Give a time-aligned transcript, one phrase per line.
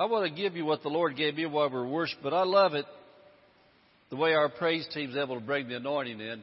[0.00, 2.32] I want to give you what the Lord gave me while we were worshiping, but
[2.32, 2.86] I love it
[4.08, 6.42] the way our praise team's able to bring the anointing in.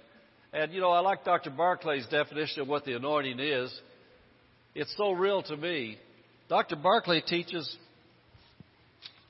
[0.53, 1.49] And, you know, I like Dr.
[1.49, 3.81] Barclay's definition of what the anointing is.
[4.75, 5.97] It's so real to me.
[6.49, 6.75] Dr.
[6.75, 7.75] Barclay teaches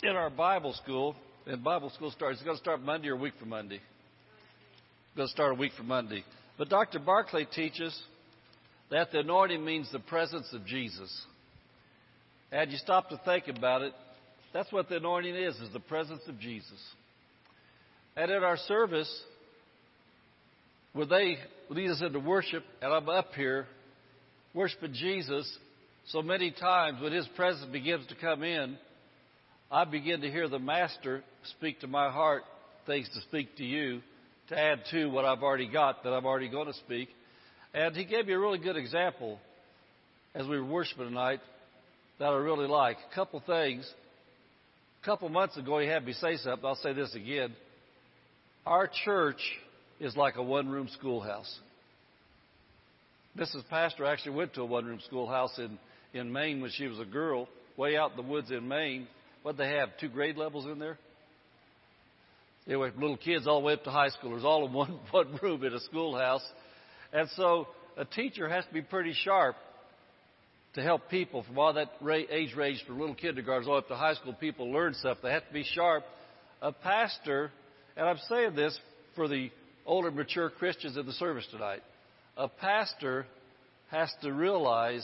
[0.04, 1.16] in our Bible school,
[1.46, 3.76] and Bible school starts, it's going to start Monday or a week from Monday.
[3.78, 6.26] It's going to start a week from Monday.
[6.58, 7.00] But Dr.
[7.00, 7.98] Barclay teaches
[8.92, 11.18] that the anointing means the presence of Jesus.
[12.52, 13.94] And you stop to think about it,
[14.54, 16.80] that's what the anointing is, is the presence of Jesus.
[18.16, 19.12] And at our service,
[20.94, 21.38] when they
[21.70, 23.68] lead us into worship, and I'm up here
[24.54, 25.48] worshiping Jesus,
[26.08, 28.78] so many times when His presence begins to come in,
[29.70, 31.24] I begin to hear the Master
[31.58, 32.44] speak to my heart
[32.86, 34.02] things to speak to you,
[34.50, 37.10] to add to what I've already got that I'm already going to speak.
[37.74, 39.38] And He gave me a really good example
[40.34, 41.42] as we were worshiping tonight
[42.20, 42.98] that I really like.
[43.12, 43.88] A couple things.
[45.02, 46.66] A couple months ago, He had me say something.
[46.66, 47.56] I'll say this again.
[48.66, 49.40] Our church
[50.00, 51.60] is like a one room schoolhouse.
[53.38, 53.68] Mrs.
[53.70, 55.78] Pastor actually went to a one room schoolhouse in,
[56.14, 59.08] in Maine when she was a girl, way out in the woods in Maine.
[59.44, 59.90] What they have?
[60.00, 60.98] Two grade levels in there?
[62.66, 65.40] They Anyway, little kids all the way up to high schoolers, all in one, one
[65.42, 66.46] room in a schoolhouse.
[67.14, 69.56] And so a teacher has to be pretty sharp
[70.78, 71.90] to help people from all that
[72.30, 75.18] age range from little kindergartens all up to high school people learn stuff.
[75.24, 76.04] They have to be sharp.
[76.62, 77.52] A pastor,
[77.96, 78.80] and I'm saying this
[79.16, 79.50] for the
[79.88, 81.82] older, mature Christians in the service tonight.
[82.38, 83.26] A pastor
[83.90, 85.04] has to realize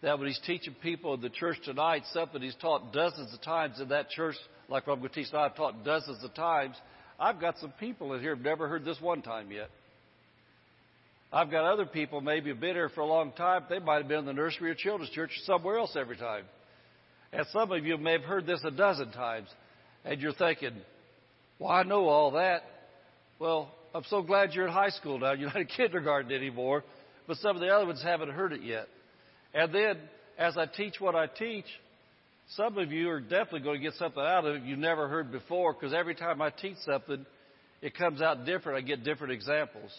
[0.00, 3.80] that when he's teaching people in the church tonight, something he's taught dozens of times
[3.80, 4.36] in that church,
[4.70, 6.74] like what I'm going to teach tonight, I've taught dozens of times.
[7.20, 9.68] I've got some people in here who've never heard this one time yet.
[11.32, 13.64] I've got other people maybe have been here for a long time.
[13.70, 16.44] They might have been in the nursery or children's church or somewhere else every time.
[17.32, 19.48] And some of you may have heard this a dozen times.
[20.04, 20.74] And you're thinking,
[21.58, 22.64] well, I know all that.
[23.38, 25.32] Well, I'm so glad you're in high school now.
[25.38, 26.84] You're not in kindergarten anymore.
[27.26, 28.86] But some of the other ones haven't heard it yet.
[29.54, 29.98] And then,
[30.38, 31.66] as I teach what I teach,
[32.56, 35.30] some of you are definitely going to get something out of it you never heard
[35.30, 37.24] before because every time I teach something,
[37.80, 38.78] it comes out different.
[38.78, 39.90] I get different examples.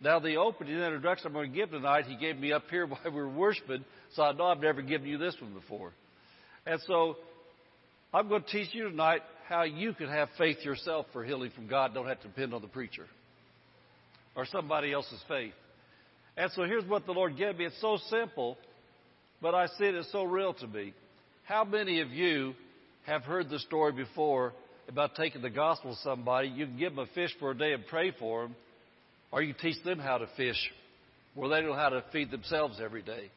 [0.00, 3.00] Now, the opening introduction I'm going to give tonight, he gave me up here while
[3.04, 3.84] we were worshiping,
[4.14, 5.92] so I know I've never given you this one before.
[6.66, 7.16] And so,
[8.12, 11.68] I'm going to teach you tonight how you can have faith yourself for healing from
[11.68, 11.94] God.
[11.94, 13.06] Don't have to depend on the preacher
[14.34, 15.54] or somebody else's faith.
[16.36, 17.64] And so here's what the Lord gave me.
[17.64, 18.58] It's so simple,
[19.40, 20.92] but I see it as so real to me.
[21.44, 22.54] How many of you
[23.06, 24.52] have heard the story before
[24.88, 26.48] about taking the gospel to somebody?
[26.48, 28.56] You can give them a fish for a day and pray for them,
[29.32, 30.56] or you teach them how to fish
[31.34, 33.30] where they know how to feed themselves every day.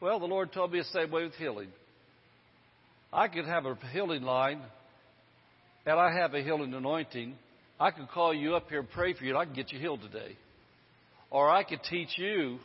[0.00, 1.68] Well, the Lord told me the same way with healing.
[3.12, 4.60] I could have a healing line,
[5.84, 7.34] and I have a healing anointing.
[7.78, 9.80] I could call you up here and pray for you, and I can get you
[9.80, 10.36] healed today.
[11.30, 12.58] Or I could teach you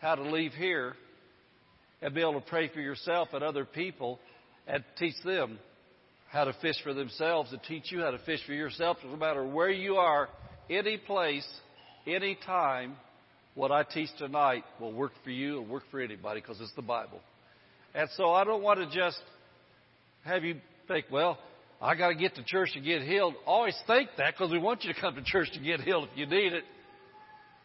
[0.00, 0.94] how to leave here
[2.02, 4.18] and be able to pray for yourself and other people
[4.66, 5.58] and teach them
[6.28, 8.96] how to fish for themselves and teach you how to fish for yourself.
[9.04, 10.28] No matter where you are,
[10.72, 11.46] any place,
[12.06, 12.96] any time,
[13.54, 16.82] what I teach tonight will work for you and work for anybody because it's the
[16.82, 17.20] Bible.
[17.94, 19.20] And so I don't want to just
[20.24, 20.56] have you
[20.88, 21.38] think, well,
[21.80, 23.34] I got to get to church to get healed.
[23.44, 26.16] Always think that because we want you to come to church to get healed if
[26.16, 26.64] you need it.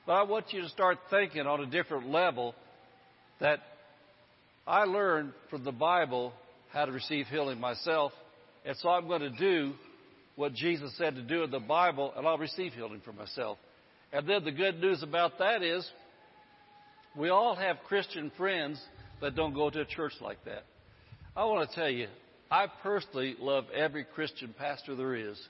[0.06, 2.56] But I want you to start thinking on a different level
[3.40, 3.60] that
[4.66, 6.34] I learned from the Bible
[6.74, 8.12] how to receive healing myself.
[8.66, 9.74] And so I'm going to do
[10.38, 13.58] what Jesus said to do in the Bible, and I'll receive healing for myself.
[14.14, 15.86] And then the good news about that is
[17.18, 18.80] we all have Christian friends
[19.20, 20.64] that don't go to a church like that.
[21.36, 22.08] I want to tell you,
[22.52, 25.42] I personally love every Christian pastor there is.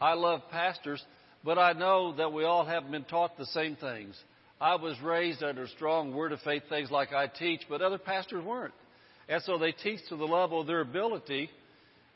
[0.00, 1.02] I love pastors,
[1.42, 4.14] but I know that we all haven't been taught the same things.
[4.60, 8.44] I was raised under strong word of faith things like I teach, but other pastors
[8.44, 8.74] weren't.
[9.30, 11.48] And so they teach to the level of their ability.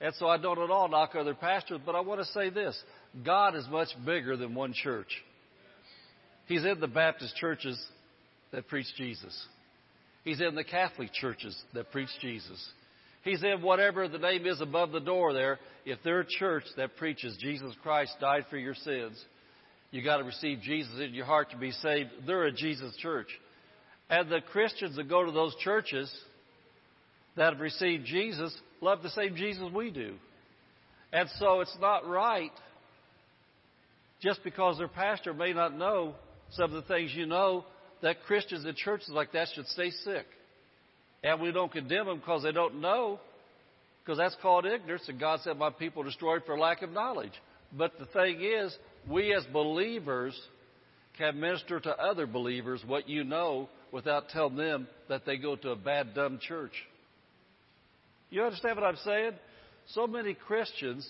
[0.05, 2.79] And so I don't at all knock other pastors, but I want to say this
[3.25, 5.09] God is much bigger than one church.
[6.45, 7.83] He's in the Baptist churches
[8.53, 9.35] that preach Jesus.
[10.23, 12.63] He's in the Catholic churches that preach Jesus.
[13.23, 15.59] He's in whatever the name is above the door there.
[15.87, 19.19] If they're a church that preaches Jesus Christ died for your sins,
[19.91, 22.11] you got to receive Jesus in your heart to be saved.
[22.27, 23.29] They're a Jesus church.
[24.11, 26.15] And the Christians that go to those churches
[27.37, 30.15] that have received Jesus love the same Jesus we do.
[31.13, 32.53] And so it's not right
[34.21, 36.15] just because their pastor may not know
[36.53, 37.65] some of the things you know
[38.03, 40.27] that Christians in churches like that should stay sick.
[41.23, 43.19] And we don't condemn them because they don't know.
[44.03, 47.33] because that's called ignorance, and God said, My people destroyed for lack of knowledge.
[47.73, 48.77] But the thing is,
[49.09, 50.39] we as believers
[51.17, 55.71] can minister to other believers what you know without telling them that they go to
[55.71, 56.73] a bad, dumb church.
[58.35, 59.31] You understand what I'm saying?
[59.91, 61.09] So many Christians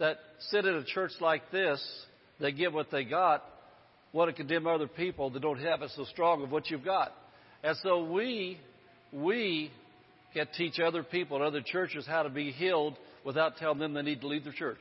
[0.00, 0.16] that
[0.50, 1.80] sit in a church like this,
[2.40, 3.44] they get what they got,
[4.12, 7.12] want to condemn other people that don't have it so strong of what you've got.
[7.62, 8.58] And so we,
[9.12, 9.70] we
[10.34, 14.02] can teach other people in other churches how to be healed without telling them they
[14.02, 14.80] need to leave their church.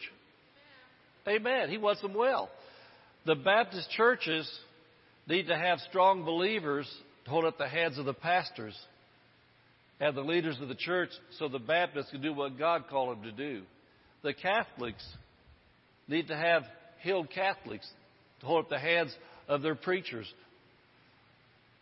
[1.28, 1.70] Amen.
[1.70, 2.50] He wants them well.
[3.28, 4.52] The Baptist churches
[5.28, 6.92] need to have strong believers
[7.26, 8.76] to hold up the hands of the pastors
[10.00, 11.10] and the leaders of the church
[11.40, 13.62] so the Baptists can do what God called them to do.
[14.24, 15.06] The Catholics
[16.08, 16.64] need to have
[17.02, 17.88] healed Catholics
[18.42, 19.16] to hold up the hands
[19.48, 20.32] of their preachers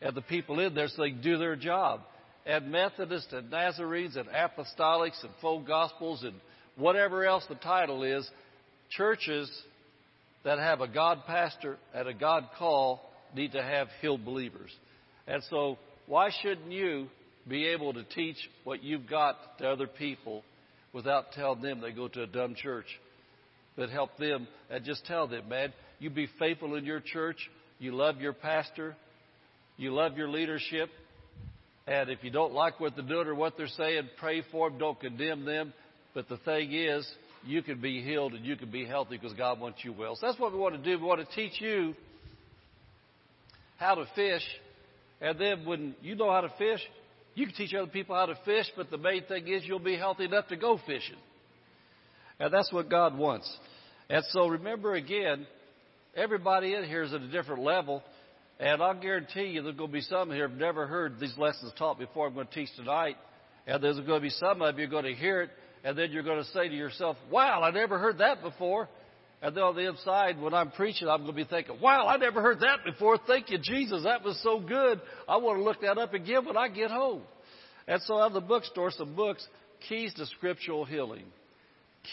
[0.02, 2.02] and the people in there so they can do their job.
[2.46, 6.34] And Methodists and Nazarenes and Apostolics and full Gospels and
[6.76, 8.30] whatever else the title is,
[8.90, 9.50] churches
[10.44, 14.72] that have a God pastor and a God call need to have healed believers.
[15.26, 17.08] And so, why shouldn't you
[17.48, 20.44] be able to teach what you've got to other people
[20.94, 22.88] without telling them they go to a dumb church?
[23.76, 27.38] But help them and just tell them, man, you be faithful in your church.
[27.80, 28.96] You love your pastor.
[29.78, 30.90] You love your leadership.
[31.88, 34.80] And if you don't like what they're doing or what they're saying, pray for them.
[34.80, 35.74] Don't condemn them.
[36.14, 37.08] But the thing is,
[37.46, 40.16] you can be healed and you can be healthy because God wants you well.
[40.16, 41.02] So that's what we want to do.
[41.02, 41.94] We want to teach you
[43.78, 44.44] how to fish.
[45.20, 46.80] And then when you know how to fish,
[47.36, 49.98] you can teach other people how to fish, but the main thing is you'll be
[49.98, 51.18] healthy enough to go fishing.
[52.40, 53.52] And that's what God wants.
[54.10, 55.48] And so remember again,
[56.16, 58.04] everybody in here is at a different level.
[58.60, 61.72] And I'll guarantee you there's going to be some here who've never heard these lessons
[61.78, 63.18] taught before I'm going to teach tonight.
[63.66, 65.50] And there's going to be some of you going to hear it
[65.84, 68.88] and then you're going to say to yourself, wow, I never heard that before.
[69.44, 72.16] And then on the inside, when I'm preaching, I'm going to be thinking, wow, I
[72.16, 73.18] never heard that before.
[73.28, 74.04] Thank you, Jesus.
[74.06, 75.02] That was so good.
[75.28, 77.24] I want to look that up again when I get home.
[77.86, 79.46] And so out of the bookstore, some books,
[79.90, 81.26] Keys to Scriptural Healing.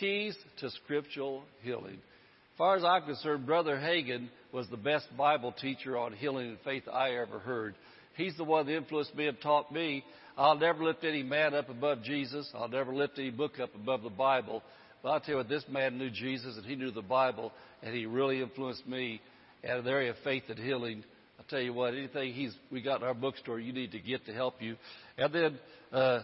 [0.01, 1.95] Keys to Scriptural Healing.
[1.95, 6.59] As far as I'm concerned, Brother Hagin was the best Bible teacher on healing and
[6.65, 7.77] faith I ever heard.
[8.17, 10.05] He's the one that influenced me and taught me
[10.41, 12.51] I'll never lift any man up above Jesus.
[12.55, 14.63] I'll never lift any book up above the Bible.
[15.03, 17.53] But I'll tell you what, this man knew Jesus and he knew the Bible
[17.83, 19.21] and he really influenced me
[19.63, 21.05] in the area of faith and healing.
[21.39, 24.27] I'll tell you what, anything he's, we got in our bookstore, you need to get
[24.27, 24.77] to help you.
[25.17, 25.59] And then,
[25.93, 26.21] uh,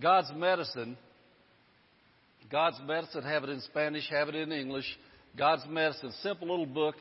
[0.00, 0.96] God's medicine.
[2.50, 4.86] God's medicine, have it in Spanish, have it in English.
[5.36, 6.94] God's medicine, simple little book.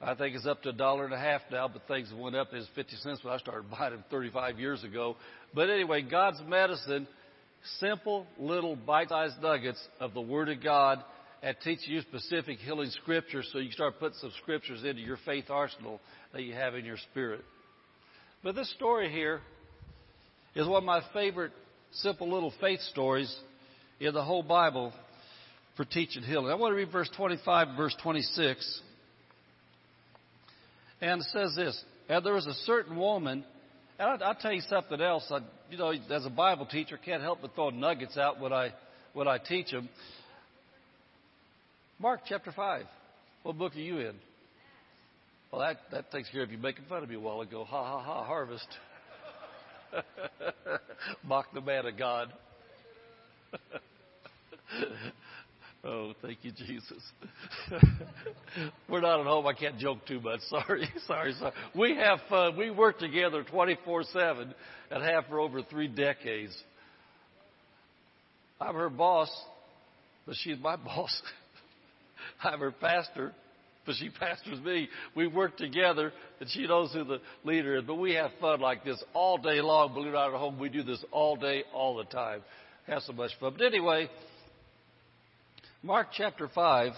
[0.00, 2.48] I think it's up to a dollar and a half now, but things went up.
[2.52, 5.16] It was 50 cents when I started buying them 35 years ago.
[5.54, 7.06] But anyway, God's medicine,
[7.78, 11.02] simple little bite-sized nuggets of the Word of God
[11.42, 15.18] and teach you specific healing scriptures so you can start putting some scriptures into your
[15.24, 16.00] faith arsenal
[16.32, 17.44] that you have in your spirit.
[18.42, 19.40] But this story here
[20.54, 21.52] is one of my favorite
[21.92, 23.34] simple little faith stories
[24.00, 24.92] in the whole Bible
[25.76, 26.50] for teaching healing.
[26.50, 28.80] I want to read verse 25 and verse 26.
[31.00, 33.44] And it says this, and there was a certain woman,
[33.98, 35.24] and I'll, I'll tell you something else.
[35.30, 35.40] I,
[35.70, 38.72] you know, as a Bible teacher, can't help but throw nuggets out when I
[39.12, 39.88] when I teach them.
[41.98, 42.86] Mark chapter five.
[43.42, 44.14] What book are you in?
[45.50, 47.64] Well, that that takes care of you making fun of me a while ago.
[47.64, 48.24] Ha ha ha!
[48.24, 48.68] Harvest.
[51.24, 52.32] Mock the man of God.
[55.84, 57.02] Oh, thank you, Jesus.
[58.88, 59.46] We're not at home.
[59.48, 60.38] I can't joke too much.
[60.48, 61.52] Sorry, sorry, sorry.
[61.74, 62.56] We have fun.
[62.56, 64.54] We work together 24 7
[64.92, 66.56] and have for over three decades.
[68.60, 69.28] I'm her boss,
[70.24, 71.20] but she's my boss.
[72.44, 73.32] I'm her pastor,
[73.84, 74.88] but she pastors me.
[75.16, 77.84] We work together, and she knows who the leader is.
[77.84, 79.94] But we have fun like this all day long.
[79.94, 82.42] Believe it or not, at home, we do this all day, all the time.
[82.86, 83.54] Have so much fun.
[83.58, 84.08] But anyway,
[85.84, 86.92] Mark chapter 5,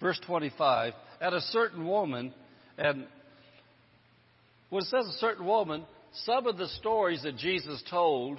[0.00, 2.32] verse 25, at a certain woman,
[2.78, 3.06] and
[4.70, 5.84] when it says a certain woman,
[6.24, 8.38] some of the stories that Jesus told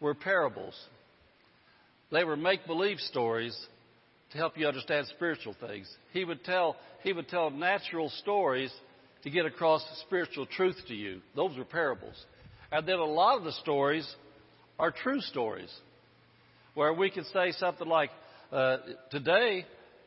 [0.00, 0.74] were parables.
[2.10, 3.56] They were make believe stories
[4.32, 5.88] to help you understand spiritual things.
[6.12, 6.74] He would tell
[7.04, 8.72] he would tell natural stories
[9.22, 11.20] to get across spiritual truth to you.
[11.36, 12.20] Those were parables.
[12.72, 14.12] And then a lot of the stories
[14.76, 15.70] are true stories
[16.74, 18.10] where we could say something like,
[18.52, 18.78] uh,
[19.10, 19.64] today,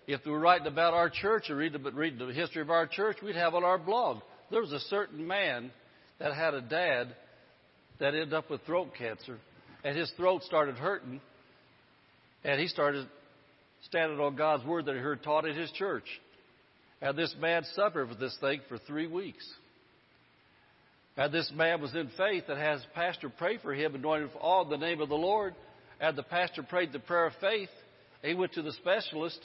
[0.07, 3.17] if we were writing about our church or reading, reading the history of our church,
[3.23, 4.17] we'd have on our blog.
[4.51, 5.71] There was a certain man
[6.19, 7.15] that had a dad
[7.99, 9.37] that ended up with throat cancer,
[9.83, 11.21] and his throat started hurting,
[12.43, 13.07] and he started
[13.83, 16.05] standing on God's word that he heard taught at his church.
[17.01, 19.45] And this man suffered with this thing for three weeks.
[21.17, 24.69] And this man was in faith and has pastor pray for him, anointed all in
[24.69, 25.53] the name of the Lord.
[26.03, 27.69] And the pastor prayed the prayer of faith.
[28.23, 29.39] He went to the specialist,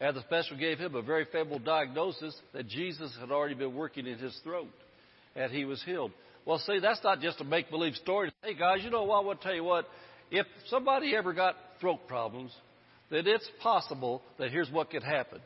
[0.00, 4.06] and the specialist gave him a very favorable diagnosis that Jesus had already been working
[4.06, 4.68] in his throat,
[5.34, 6.10] and he was healed.
[6.44, 8.30] Well, see, that's not just a make believe story.
[8.42, 9.22] Hey, guys, you know what?
[9.22, 9.86] I want to tell you what.
[10.30, 12.52] If somebody ever got throat problems,
[13.10, 15.40] then it's possible that here's what could happen.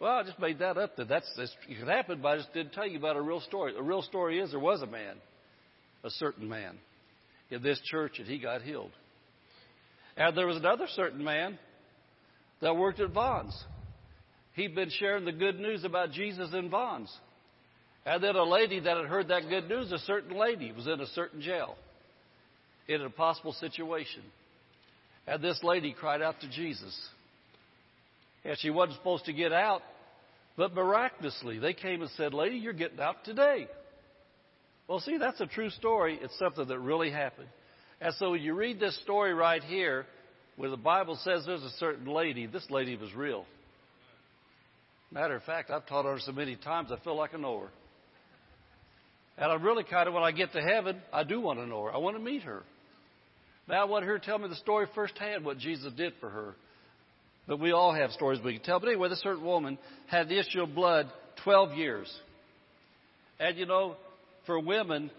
[0.00, 0.96] Well, I just made that up.
[0.96, 3.74] That that's, it could happen, but I just didn't tell you about a real story.
[3.74, 5.14] The real story is there was a man,
[6.02, 6.78] a certain man,
[7.50, 8.90] in this church, and he got healed.
[10.18, 11.58] And there was another certain man
[12.60, 13.56] that worked at Vons.
[14.54, 17.10] He'd been sharing the good news about Jesus in Vons.
[18.04, 21.00] And then a lady that had heard that good news, a certain lady, was in
[21.00, 21.76] a certain jail
[22.88, 24.22] in a possible situation.
[25.28, 26.98] And this lady cried out to Jesus.
[28.44, 29.82] And she wasn't supposed to get out,
[30.56, 33.68] but miraculously, they came and said, Lady, you're getting out today.
[34.88, 36.18] Well, see, that's a true story.
[36.20, 37.48] It's something that really happened.
[38.00, 40.06] And so you read this story right here,
[40.56, 43.44] where the Bible says there's a certain lady, this lady was real.
[45.10, 47.68] Matter of fact, I've taught her so many times, I feel like I know her.
[49.38, 51.84] And I really kind of, when I get to heaven, I do want to know
[51.84, 51.94] her.
[51.94, 52.62] I want to meet her.
[53.68, 56.54] Now I want her to tell me the story firsthand, what Jesus did for her.
[57.46, 58.80] But we all have stories we can tell.
[58.80, 59.78] But anyway, this certain woman
[60.08, 61.10] had the issue of blood
[61.44, 62.12] 12 years.
[63.38, 63.96] And you know,
[64.44, 65.10] for women,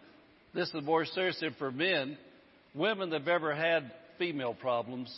[0.54, 2.18] this is more serious than for men.
[2.76, 5.14] Women that have ever had female problems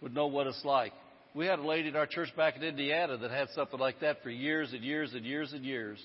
[0.00, 0.92] would know what it's like.
[1.34, 4.22] We had a lady in our church back in Indiana that had something like that
[4.22, 5.98] for years and years and years and years.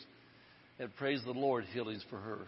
[0.80, 2.40] And praise the Lord, healings for her.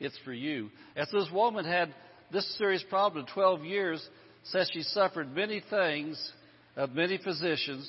[0.00, 0.70] It's for you.
[0.96, 1.94] As this woman had
[2.32, 4.08] this serious problem in 12 years,
[4.44, 6.32] says she suffered many things
[6.76, 7.88] of many physicians,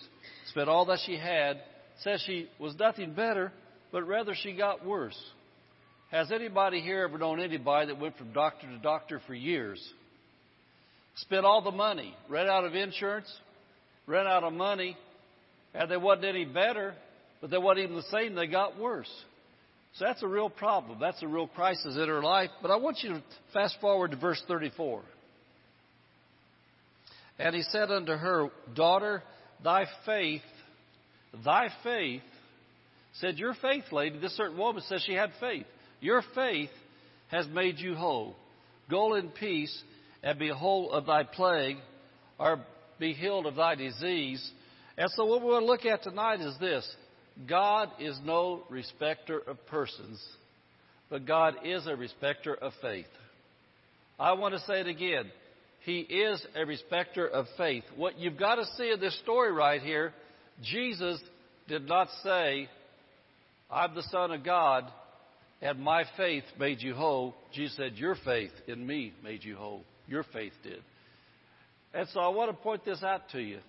[0.49, 1.61] spent all that she had,
[2.03, 3.51] says she was nothing better,
[3.91, 5.17] but rather she got worse.
[6.13, 9.83] Has anybody here ever known anybody that went from doctor to doctor for years?
[11.15, 13.25] Spent all the money, ran out of insurance,
[14.05, 14.95] ran out of money,
[15.73, 16.93] and they wasn't any better,
[17.41, 19.09] but they wasn't even the same, they got worse.
[19.95, 20.99] So that's a real problem.
[21.01, 22.51] That's a real crisis in her life.
[22.61, 25.01] But I want you to fast forward to verse 34.
[27.39, 29.23] And he said unto her, Daughter,
[29.63, 30.41] thy faith,
[31.43, 32.21] thy faith,
[33.13, 35.65] said, Your faith, lady, this certain woman says she had faith.
[36.03, 36.69] Your faith
[37.29, 38.35] has made you whole.
[38.89, 39.73] Go in peace
[40.21, 41.77] and be whole of thy plague,
[42.37, 42.59] or
[42.99, 44.51] be healed of thy disease.
[44.97, 46.85] And so what we want to look at tonight is this
[47.47, 50.21] God is no respecter of persons,
[51.09, 53.07] but God is a respecter of faith.
[54.19, 55.31] I want to say it again.
[55.85, 57.85] He is a respecter of faith.
[57.95, 60.13] What you've got to see in this story right here,
[60.61, 61.21] Jesus
[61.69, 62.67] did not say,
[63.71, 64.91] I'm the Son of God,
[65.63, 67.33] and my faith made you whole.
[67.53, 69.83] Jesus said, Your faith in me made you whole.
[70.07, 70.81] Your faith did.
[71.93, 73.59] And so I want to point this out to you.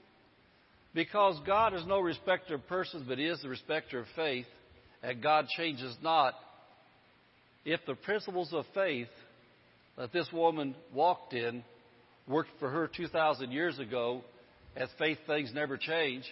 [0.92, 4.46] Because God is no respecter of persons, but He is the respecter of faith,
[5.04, 6.34] and God changes not.
[7.64, 9.08] If the principles of faith
[9.96, 11.62] that this woman walked in
[12.26, 14.22] worked for her 2,000 years ago,
[14.76, 16.24] as faith things never change,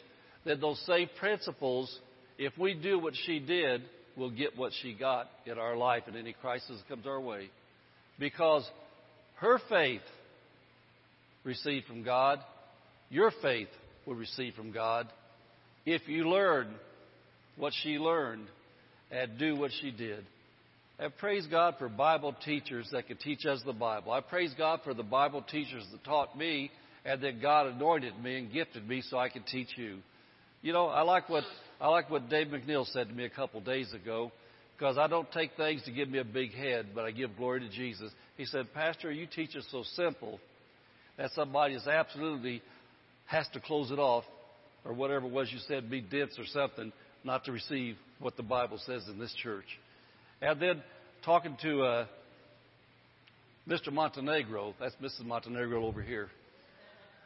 [0.44, 1.96] then those same principles,
[2.36, 3.82] if we do what she did,
[4.16, 7.50] we'll get what she got in our life in any crisis that comes our way.
[8.18, 8.68] Because
[9.36, 10.02] her faith
[11.44, 12.38] received from God,
[13.10, 13.68] your faith
[14.06, 15.08] will receive from God
[15.84, 16.74] if you learn
[17.56, 18.46] what she learned
[19.10, 20.24] and do what she did.
[20.98, 24.12] I praise God for Bible teachers that can teach us the Bible.
[24.12, 26.70] I praise God for the Bible teachers that taught me
[27.04, 29.98] and that God anointed me and gifted me so I could teach you.
[30.62, 31.42] You know, I like what
[31.82, 34.30] I like what Dave McNeil said to me a couple days ago
[34.78, 37.58] because I don't take things to give me a big head, but I give glory
[37.58, 38.12] to Jesus.
[38.36, 40.38] He said, Pastor, you teach us so simple
[41.18, 42.62] that somebody is absolutely
[43.26, 44.22] has to close it off,
[44.84, 46.92] or whatever it was you said, be dense or something,
[47.24, 49.66] not to receive what the Bible says in this church.
[50.40, 50.84] And then
[51.24, 52.06] talking to uh,
[53.68, 53.92] Mr.
[53.92, 55.24] Montenegro, that's Mrs.
[55.24, 56.28] Montenegro over here.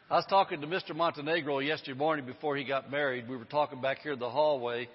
[0.09, 0.95] I was talking to Mr.
[0.95, 3.29] Montenegro yesterday morning before he got married.
[3.29, 4.89] We were talking back here in the hallway,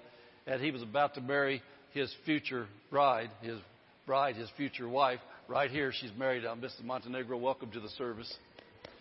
[0.46, 3.58] and he was about to marry his future bride, his
[4.06, 5.20] bride, his future wife.
[5.48, 6.46] Right here, she's married.
[6.46, 6.82] Uh, I'm Mrs.
[6.84, 7.36] Montenegro.
[7.36, 8.34] Welcome to the service.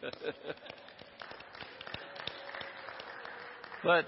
[3.84, 4.06] But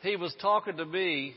[0.00, 1.34] he was talking to me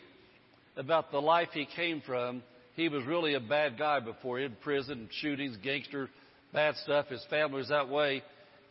[0.77, 2.41] about the life he came from.
[2.75, 6.09] He was really a bad guy before in prison, shootings, gangster,
[6.53, 7.07] bad stuff.
[7.07, 8.23] His family was that way.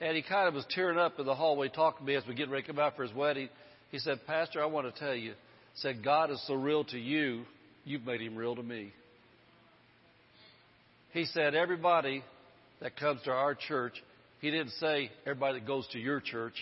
[0.03, 2.35] And he kind of was tearing up in the hallway talking to me as we
[2.35, 3.49] get ready to come out for his wedding.
[3.93, 5.35] He said, Pastor, I want to tell you,
[5.77, 7.45] said, God is so real to you,
[7.85, 8.93] you've made him real to me.
[11.13, 12.25] He said, everybody
[12.81, 13.93] that comes to our church,
[14.41, 16.55] he didn't say everybody that goes to your church.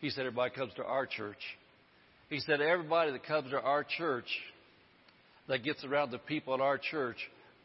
[0.00, 1.38] He said everybody comes to our church.
[2.28, 4.26] He said everybody that comes to our church,
[5.46, 7.18] that gets around the people in our church,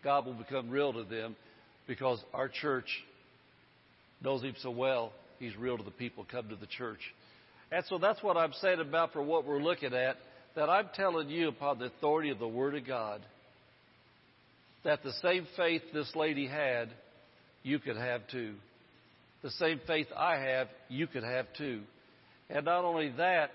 [0.04, 1.36] God will become real to them
[1.88, 2.86] because our church
[4.24, 7.00] knows Him so well, He's real to the people come to the church.
[7.72, 10.18] And so that's what I'm saying about for what we're looking at,
[10.56, 13.22] that I'm telling you upon the authority of the Word of God,
[14.84, 16.90] that the same faith this lady had,
[17.64, 18.56] you could have too.
[19.44, 21.82] The same faith I have, you could have too.
[22.50, 23.52] And not only that,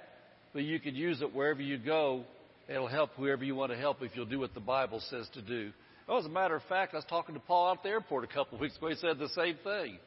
[0.52, 2.24] but you could use it wherever you go.
[2.68, 5.42] It'll help whoever you want to help if you'll do what the Bible says to
[5.42, 5.72] do.
[6.08, 8.24] Well, as a matter of fact, I was talking to Paul out at the airport
[8.24, 8.88] a couple of weeks ago.
[8.88, 9.98] He said the same thing.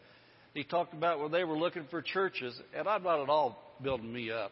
[0.57, 4.11] He talked about when they were looking for churches, and I'm not at all building
[4.11, 4.51] me up.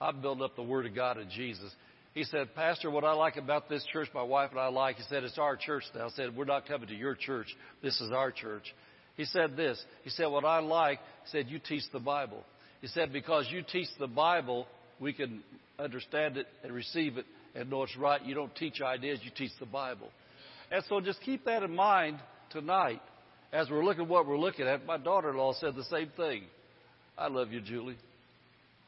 [0.00, 1.72] I'm building up the Word of God and Jesus.
[2.14, 5.02] He said, Pastor, what I like about this church, my wife and I like, he
[5.08, 6.06] said, it's our church now.
[6.06, 7.48] I said, we're not coming to your church.
[7.82, 8.62] This is our church.
[9.16, 9.84] He said this.
[10.04, 12.44] He said, what I like, he said, you teach the Bible.
[12.80, 14.68] He said, because you teach the Bible,
[15.00, 15.42] we can
[15.80, 17.26] understand it and receive it
[17.56, 18.24] and know it's right.
[18.24, 20.10] You don't teach ideas, you teach the Bible.
[20.70, 22.18] And so just keep that in mind
[22.50, 23.02] tonight
[23.54, 24.84] as we're looking at what we're looking at.
[24.84, 26.42] My daughter in law said the same thing.
[27.16, 27.96] I love you, Julie.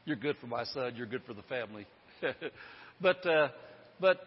[0.05, 1.87] You're good for my son, you're good for the family.
[3.01, 3.49] but, uh,
[3.99, 4.19] but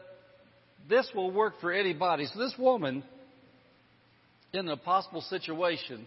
[0.89, 2.27] this will work for anybody.
[2.27, 3.05] So this woman,
[4.53, 6.07] in a possible situation,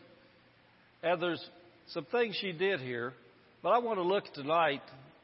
[1.02, 1.44] and there's
[1.90, 3.14] some things she did here,
[3.62, 4.82] but I want to look tonight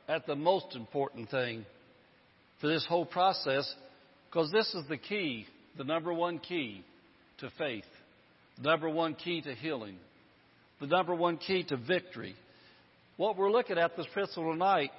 [0.08, 1.66] at the most important thing
[2.62, 3.72] for this whole process
[4.30, 5.46] because this is the key
[5.78, 6.84] the number one key
[7.40, 7.86] to faith,
[8.62, 9.98] number one key to healing,
[10.80, 12.36] the number one key to victory.
[13.18, 14.92] What we're looking at this principle tonight,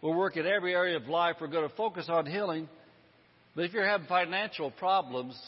[0.00, 1.36] we'll work in every area of life.
[1.40, 2.68] We're going to focus on healing.
[3.54, 5.38] But if you're having financial problems,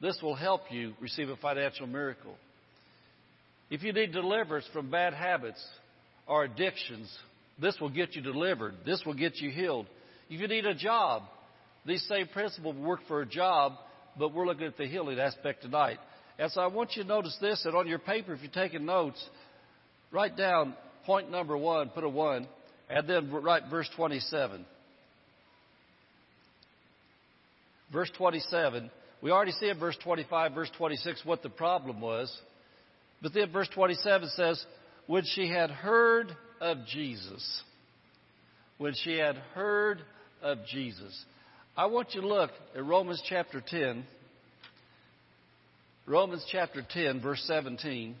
[0.00, 2.34] this will help you receive a financial miracle.
[3.70, 5.64] If you need deliverance from bad habits
[6.26, 7.12] or addictions,
[7.60, 8.74] this will get you delivered.
[8.84, 9.86] This will get you healed.
[10.28, 11.22] If you need a job,
[11.84, 13.72] these same principles work for a job
[14.18, 15.98] but we're looking at the healing aspect tonight.
[16.38, 18.84] And so I want you to notice this, and on your paper, if you're taking
[18.84, 19.24] notes,
[20.12, 20.74] write down
[21.06, 22.46] point number one, put a one,
[22.90, 24.64] and then write verse 27.
[27.92, 28.90] Verse 27.
[29.22, 32.36] We already see in verse 25, verse 26 what the problem was.
[33.22, 34.64] But then verse 27 says,
[35.06, 37.62] when she had heard of Jesus.
[38.78, 40.02] When she had heard
[40.42, 41.24] of Jesus.
[41.76, 44.04] I want you to look at Romans chapter 10.
[46.06, 48.14] Romans chapter 10, verse 17.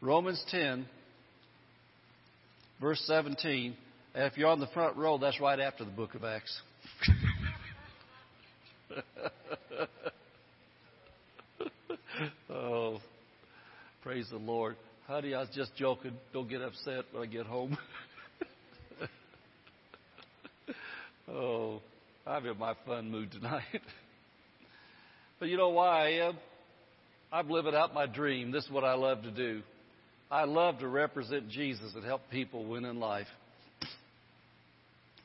[0.00, 0.86] Romans 10,
[2.80, 3.74] verse 17.
[4.14, 6.60] And if you're on the front row, that's right after the book of Acts.
[12.50, 12.98] oh,
[14.02, 14.76] praise the Lord.
[15.06, 16.12] Honey, I was just joking.
[16.34, 17.78] Don't get upset when I get home.
[21.30, 21.80] oh.
[22.28, 23.62] I'm in my fun mood tonight.
[25.40, 26.36] but you know why I am?
[27.32, 28.50] I'm living out my dream.
[28.50, 29.62] This is what I love to do.
[30.30, 33.26] I love to represent Jesus and help people win in life.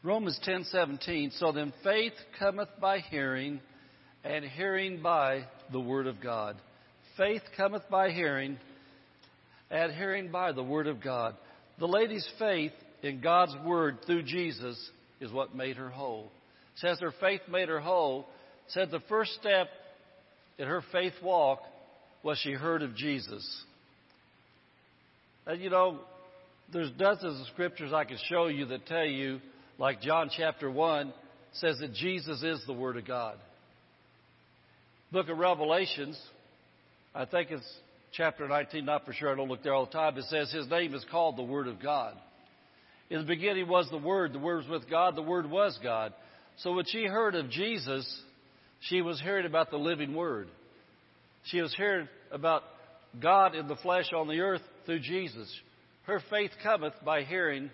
[0.03, 3.61] Romans 10:17 So then faith cometh by hearing
[4.23, 6.57] and hearing by the word of God.
[7.17, 8.57] Faith cometh by hearing
[9.69, 11.35] and hearing by the word of God.
[11.79, 14.77] The lady's faith in God's word through Jesus
[15.19, 16.31] is what made her whole
[16.75, 18.27] says her faith made her whole,
[18.67, 19.67] said the first step
[20.57, 21.61] in her faith walk
[22.23, 23.45] was she heard of Jesus.
[25.45, 25.99] And you know,
[26.71, 29.39] there's dozens of scriptures I could show you that tell you,
[29.77, 31.13] like John chapter 1
[31.53, 33.37] says that Jesus is the Word of God.
[35.11, 36.19] Book of Revelations,
[37.13, 37.71] I think it's
[38.13, 40.67] chapter 19, not for sure, I don't look there all the time, it says his
[40.69, 42.15] name is called the Word of God.
[43.09, 46.13] In the beginning was the Word, the Word was with God, the Word was God.
[46.57, 48.07] So when she heard of Jesus,
[48.81, 50.47] she was hearing about the living Word.
[51.45, 52.63] She was hearing about
[53.21, 55.53] God in the flesh on the earth through Jesus.
[56.03, 57.69] Her faith cometh by hearing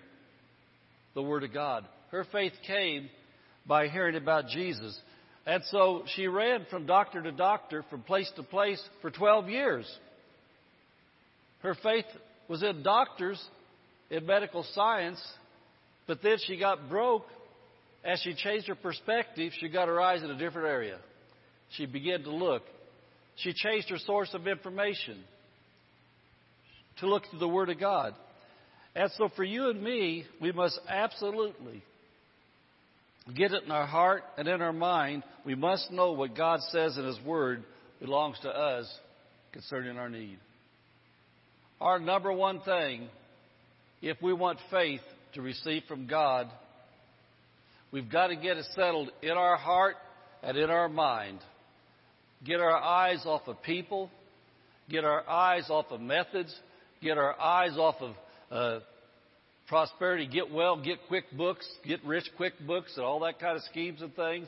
[1.13, 1.86] the Word of God.
[2.12, 3.10] Her faith came
[3.65, 4.97] by hearing about Jesus.
[5.45, 9.99] And so she ran from doctor to doctor, from place to place for 12 years.
[11.62, 12.05] Her faith
[12.47, 13.41] was in doctors,
[14.10, 15.21] in medical science,
[16.08, 17.25] but then she got broke
[18.03, 20.99] as she changed her perspective, she got her eyes in a different area.
[21.75, 22.63] She began to look.
[23.41, 25.23] She changed her source of information.
[26.99, 28.13] to look to the Word of God.
[28.95, 31.82] And so for you and me, we must absolutely
[33.36, 35.23] get it in our heart and in our mind.
[35.45, 37.63] We must know what God says in His Word
[38.02, 38.86] belongs to us
[39.54, 40.38] concerning our need.
[41.80, 43.08] Our number one thing,
[44.02, 45.02] if we want faith
[45.36, 46.47] to receive from God,
[47.91, 49.95] we've got to get it settled in our heart
[50.43, 51.39] and in our mind.
[52.45, 54.10] Get our eyes off of people,
[54.89, 56.56] get our eyes off of methods,
[57.02, 58.15] get our eyes off of
[58.49, 58.80] uh,
[59.67, 63.63] prosperity, get well, get quick books, get rich quick books, and all that kind of
[63.63, 64.47] schemes and things.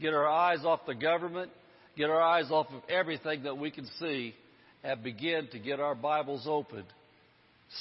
[0.00, 1.50] Get our eyes off the government,
[1.96, 4.34] get our eyes off of everything that we can see,
[4.82, 6.84] and begin to get our Bibles open.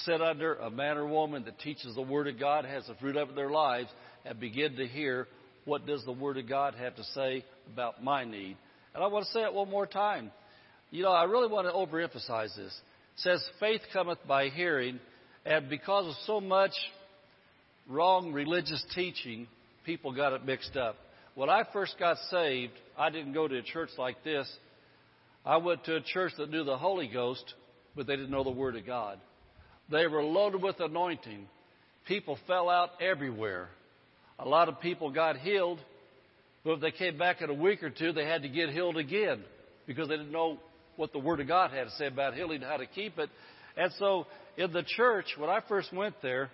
[0.05, 3.15] Sit under a man or woman that teaches the Word of God, has the fruit
[3.15, 3.89] of their lives,
[4.25, 5.27] and begin to hear
[5.65, 8.57] what does the Word of God have to say about my need.
[8.93, 10.31] And I want to say it one more time.
[10.89, 12.73] You know, I really want to overemphasize this.
[13.15, 14.99] It says, faith cometh by hearing,
[15.45, 16.71] and because of so much
[17.87, 19.47] wrong religious teaching,
[19.85, 20.95] people got it mixed up.
[21.35, 24.51] When I first got saved, I didn't go to a church like this.
[25.45, 27.53] I went to a church that knew the Holy Ghost,
[27.95, 29.19] but they didn't know the Word of God.
[29.89, 31.47] They were loaded with anointing.
[32.07, 33.69] People fell out everywhere.
[34.39, 35.79] A lot of people got healed,
[36.63, 38.97] but if they came back in a week or two, they had to get healed
[38.97, 39.43] again
[39.87, 40.57] because they didn't know
[40.95, 43.29] what the Word of God had to say about healing, how to keep it.
[43.77, 46.49] And so in the church, when I first went there,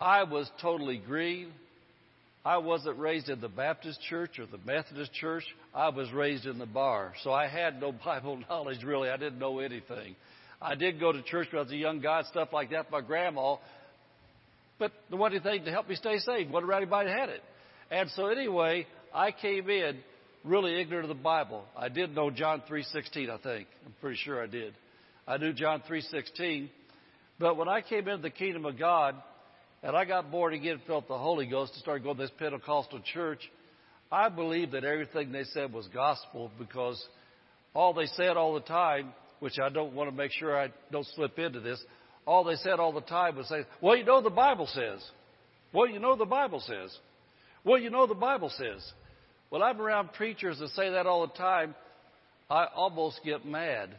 [0.00, 1.52] I was totally green.
[2.44, 5.44] I wasn't raised in the Baptist church or the Methodist church.
[5.74, 7.12] I was raised in the bar.
[7.22, 9.10] So I had no Bible knowledge really.
[9.10, 10.16] I didn't know anything.
[10.62, 13.00] I did go to church when I was a young guy stuff like that my
[13.00, 13.56] grandma.
[14.78, 17.42] But the one thing to help me stay saved, what around anybody had it.
[17.90, 19.98] And so anyway, I came in
[20.44, 21.64] really ignorant of the Bible.
[21.76, 23.68] I did know John 3:16, I think.
[23.84, 24.74] I'm pretty sure I did.
[25.26, 26.70] I knew John 3:16.
[27.38, 29.20] But when I came into the kingdom of God,
[29.82, 33.00] and I got born again, felt the Holy Ghost, and started going to this Pentecostal
[33.00, 33.40] church,
[34.12, 37.02] I believed that everything they said was gospel because
[37.74, 41.06] all they said all the time, which I don't want to make sure I don't
[41.14, 41.82] slip into this,
[42.26, 45.02] all they said all the time was say, Well, you know the Bible says.
[45.72, 46.96] Well, you know the Bible says.
[47.64, 48.84] Well, you know the Bible says.
[49.50, 51.74] Well, I'm around preachers that say that all the time.
[52.48, 53.90] I almost get mad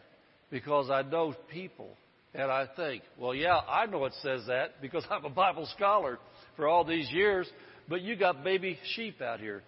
[0.49, 1.89] because I know people
[2.33, 6.19] and I think, well, yeah, I know it says that because I'm a Bible scholar
[6.55, 7.49] for all these years,
[7.89, 9.61] but you got baby sheep out here.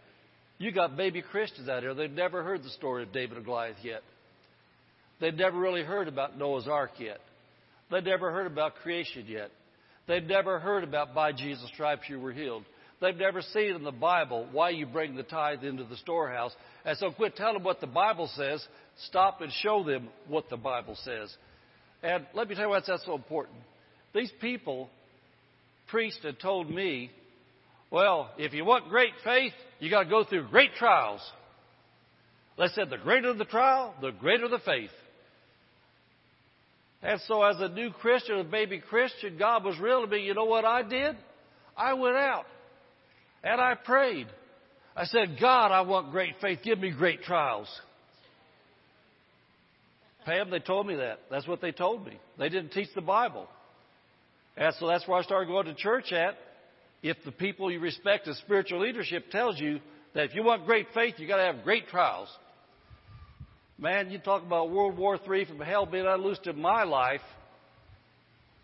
[0.60, 1.93] You got baby Christians out here.
[1.93, 4.01] They've never heard the story of David and Goliath yet.
[5.19, 7.19] They've never really heard about Noah's Ark yet.
[7.91, 9.51] They've never heard about creation yet.
[10.08, 12.63] They've never heard about by Jesus' stripes you were healed.
[13.03, 16.55] They've never seen in the Bible why you bring the tithe into the storehouse.
[16.85, 18.65] And so quit telling them what the Bible says.
[19.07, 21.35] Stop and show them what the Bible says.
[22.01, 23.57] And let me tell you why that's so important.
[24.15, 24.89] These people
[25.89, 27.11] preached and told me,
[27.91, 31.19] well, if you want great faith, you got to go through great trials.
[32.57, 34.91] They said the greater the trial, the greater the faith.
[37.01, 40.21] And so as a new Christian, a baby Christian, God was real to me.
[40.21, 41.17] You know what I did?
[41.75, 42.45] I went out
[43.43, 44.27] and I prayed.
[44.95, 46.60] I said, God, I want great faith.
[46.63, 47.67] Give me great trials.
[50.25, 51.19] Pam, they told me that.
[51.29, 52.17] That's what they told me.
[52.38, 53.47] They didn't teach the Bible.
[54.56, 56.38] And so that's where I started going to church at.
[57.01, 59.79] If the people you respect as spiritual leadership tells you
[60.13, 62.29] that if you want great faith, you got to have great trials.
[63.77, 67.21] Man, you talk about World War III from hell being unloosed in my life.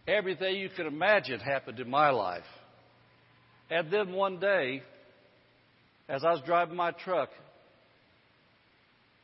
[0.07, 2.43] Everything you can imagine happened in my life.
[3.69, 4.81] And then one day,
[6.07, 7.29] as I was driving my truck,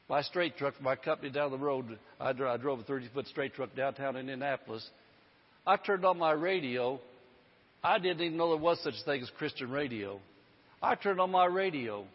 [0.08, 1.98] my straight truck my company down the road.
[2.20, 4.88] I drove a 30 foot straight truck downtown Indianapolis.
[5.66, 7.00] I turned on my radio.
[7.84, 10.20] I didn't even know there was such a thing as Christian radio.
[10.82, 12.06] I turned on my radio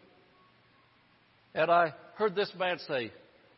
[1.53, 3.11] and I heard this man say,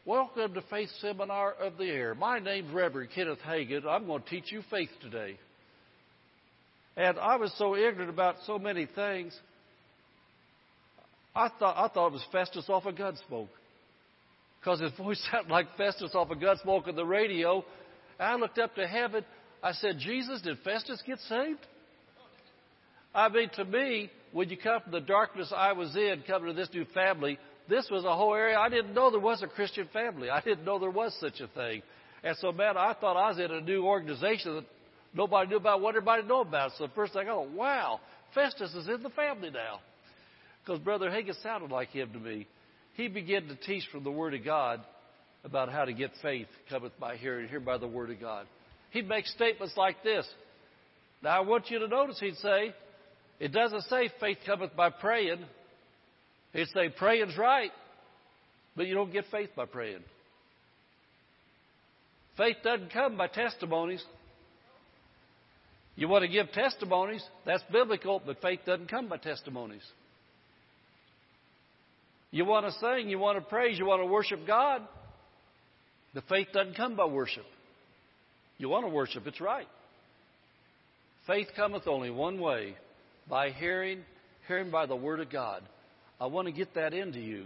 [0.06, 2.16] Welcome to Faith Seminar of the Air.
[2.16, 3.86] My name's Reverend Kenneth Hagin.
[3.88, 5.38] I'm going to teach you faith today.
[6.96, 9.38] And I was so ignorant about so many things.
[11.36, 13.48] I thought I thought it was Festus off of Gunsmoke
[14.60, 17.66] because his voice sounded like Festus off of Gunsmoke on the radio.
[18.20, 19.26] I looked up to heaven.
[19.64, 21.60] I said, Jesus, did Festus get saved?
[23.16, 26.54] I mean, to me, when you come from the darkness I was in, coming to
[26.54, 27.38] this new family,
[27.70, 30.30] this was a whole area I didn't know there was a Christian family.
[30.30, 31.82] I didn't know there was such a thing.
[32.24, 34.66] And so, man, I thought I was in a new organization that
[35.14, 36.72] nobody knew about what everybody knew about.
[36.78, 38.00] So the first thing I thought, wow,
[38.34, 39.80] Festus is in the family now.
[40.64, 42.48] Because Brother Hagin sounded like him to me
[42.94, 44.82] he began to teach from the Word of God
[45.44, 48.48] about how to get faith cometh by hearing, hear by the Word of God.
[48.92, 50.28] he'd make statements like this.
[51.22, 52.74] Now, I want you to notice he'd say,
[53.40, 55.44] it doesn't say faith cometh by praying.
[56.54, 57.72] He'd say praying's right,
[58.76, 60.04] but you don't get faith by praying.
[62.38, 64.04] Faith doesn't come by testimonies.
[65.96, 69.84] You want to give testimonies, that's biblical, but faith doesn't come by testimonies.
[72.32, 74.82] You want to sing, you want to praise, you want to worship God,
[76.16, 77.46] the faith doesn't come by worship.
[78.58, 79.68] You want to worship, it's right.
[81.28, 82.76] Faith cometh only one way
[83.30, 84.02] by hearing,
[84.48, 85.62] hearing by the Word of God.
[86.20, 87.46] I want to get that into you.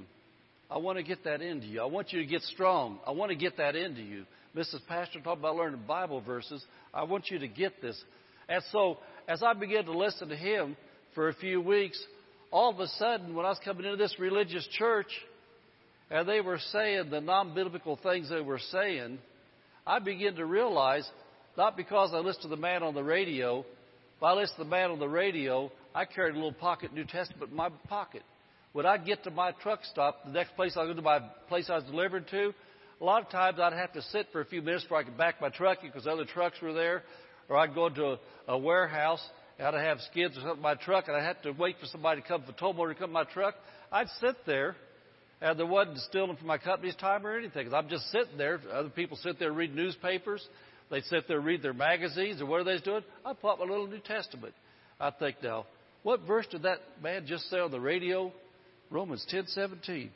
[0.70, 1.82] I want to get that into you.
[1.82, 3.00] I want you to get strong.
[3.06, 4.26] I want to get that into you.
[4.56, 4.86] Mrs.
[4.88, 6.64] Pastor talked about learning Bible verses.
[6.94, 8.02] I want you to get this.
[8.50, 10.78] And so, as I began to listen to him
[11.16, 12.02] for a few weeks,
[12.52, 15.10] all of a sudden, when I was coming into this religious church,
[16.10, 19.20] and they were saying the non biblical things they were saying,
[19.86, 21.10] I began to realize,
[21.58, 23.66] not because I listened to the man on the radio,
[24.20, 27.06] but I listened to the man on the radio, I carried a little pocket New
[27.06, 28.24] Testament in my pocket.
[28.74, 31.70] When I'd get to my truck stop, the next place I going to my place
[31.70, 32.54] I was delivered to,
[33.00, 35.18] a lot of times I'd have to sit for a few minutes before I could
[35.18, 37.04] back my truck because other trucks were there,
[37.50, 39.24] or I'd go to a, a warehouse
[39.60, 41.88] and I'd have skids or something in my truck, and I'd have to wait for
[41.88, 43.56] somebody to come, for tow motor to come to my truck.
[43.92, 44.76] I'd sit there,
[45.42, 47.74] and there wasn't stealing from my company's time or anything.
[47.74, 48.60] I'm just sitting there.
[48.72, 50.46] Other people sit there read newspapers.
[50.90, 53.04] They sit there read their magazines or what are they doing?
[53.26, 54.54] I out my little New Testament.
[55.00, 55.66] I think now,
[56.04, 58.32] what verse did that man just say on the radio?
[58.90, 60.12] Romans ten seventeen.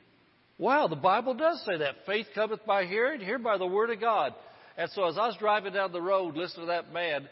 [0.58, 1.96] Wow, the Bible does say that.
[2.06, 4.34] Faith cometh by hearing, hear by the word of God.
[4.82, 7.30] And so as I was driving down the road listening to that man,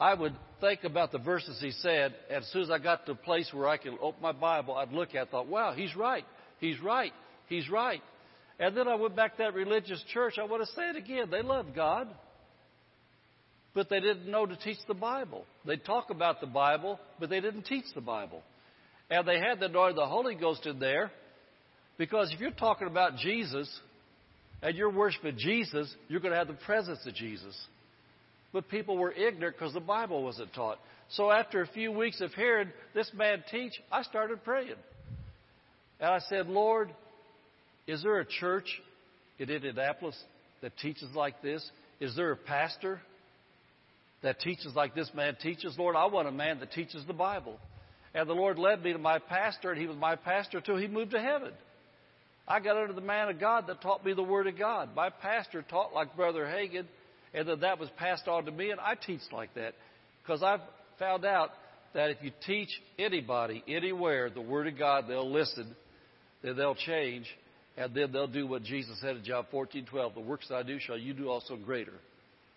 [0.00, 3.12] I would think about the verses he said, and as soon as I got to
[3.12, 5.94] a place where I could open my Bible, I'd look at it, thought, wow, he's
[5.94, 6.24] right,
[6.60, 7.12] he's right,
[7.46, 8.00] he's right.
[8.58, 10.38] And then I went back to that religious church.
[10.40, 11.26] I want to say it again.
[11.30, 12.08] They loved God,
[13.74, 15.44] but they didn't know to teach the Bible.
[15.66, 18.40] They'd talk about the Bible, but they didn't teach the Bible.
[19.10, 21.10] And they had the anointing of the Holy Ghost in there,
[21.98, 23.68] because if you're talking about Jesus
[24.62, 27.56] and you're worshiping Jesus, you're going to have the presence of Jesus.
[28.52, 30.78] But people were ignorant because the Bible wasn't taught.
[31.10, 34.74] So after a few weeks of hearing this man teach, I started praying.
[36.00, 36.90] And I said, Lord,
[37.86, 38.66] is there a church
[39.38, 40.16] in Indianapolis
[40.62, 41.68] that teaches like this?
[42.00, 43.00] Is there a pastor
[44.22, 45.76] that teaches like this man teaches?
[45.78, 47.58] Lord, I want a man that teaches the Bible.
[48.14, 50.86] And the Lord led me to my pastor, and he was my pastor until he
[50.86, 51.52] moved to heaven.
[52.48, 54.96] I got under the man of God that taught me the Word of God.
[54.96, 56.86] My pastor taught like Brother Hagin,
[57.34, 59.74] and then that was passed on to me, and I teach like that.
[60.22, 60.62] Because I've
[60.98, 61.50] found out
[61.92, 65.76] that if you teach anybody, anywhere, the Word of God, they'll listen,
[66.42, 67.26] then they'll change,
[67.76, 70.14] and then they'll do what Jesus said in John 14, 12.
[70.14, 71.92] The works that I do shall you do also greater,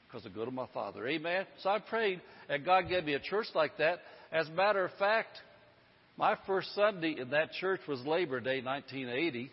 [0.08, 1.06] because I go to my Father.
[1.06, 1.46] Amen?
[1.64, 4.00] So I prayed, and God gave me a church like that.
[4.32, 5.38] As a matter of fact,
[6.18, 9.52] my first Sunday in that church was Labor Day, 1980.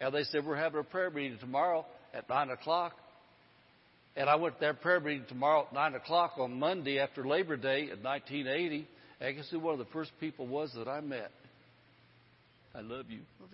[0.00, 2.94] And they said, We're having a prayer meeting tomorrow at 9 o'clock.
[4.16, 7.56] And I went to their prayer meeting tomorrow at 9 o'clock on Monday after Labor
[7.56, 8.86] Day in 1980.
[9.20, 11.30] And guess who one of the first people was that I met?
[12.74, 13.20] I love you.
[13.40, 13.50] Love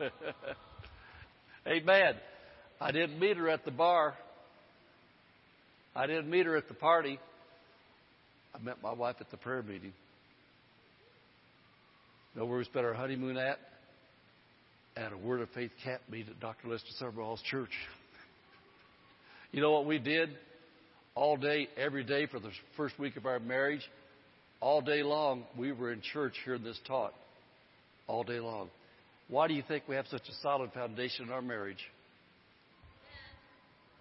[0.00, 0.08] you.
[1.66, 2.14] Amen.
[2.80, 4.14] I didn't meet her at the bar.
[5.94, 7.18] I didn't meet her at the party.
[8.54, 9.92] I met my wife at the prayer meeting.
[12.34, 13.58] Know where we spent our honeymoon at?
[14.98, 16.66] At a Word of Faith camp meet at Dr.
[16.66, 17.70] Lester Sumrall's church.
[19.52, 20.30] You know what we did?
[21.14, 23.82] All day, every day for the first week of our marriage,
[24.60, 27.14] all day long, we were in church hearing this taught.
[28.08, 28.70] All day long.
[29.28, 31.78] Why do you think we have such a solid foundation in our marriage?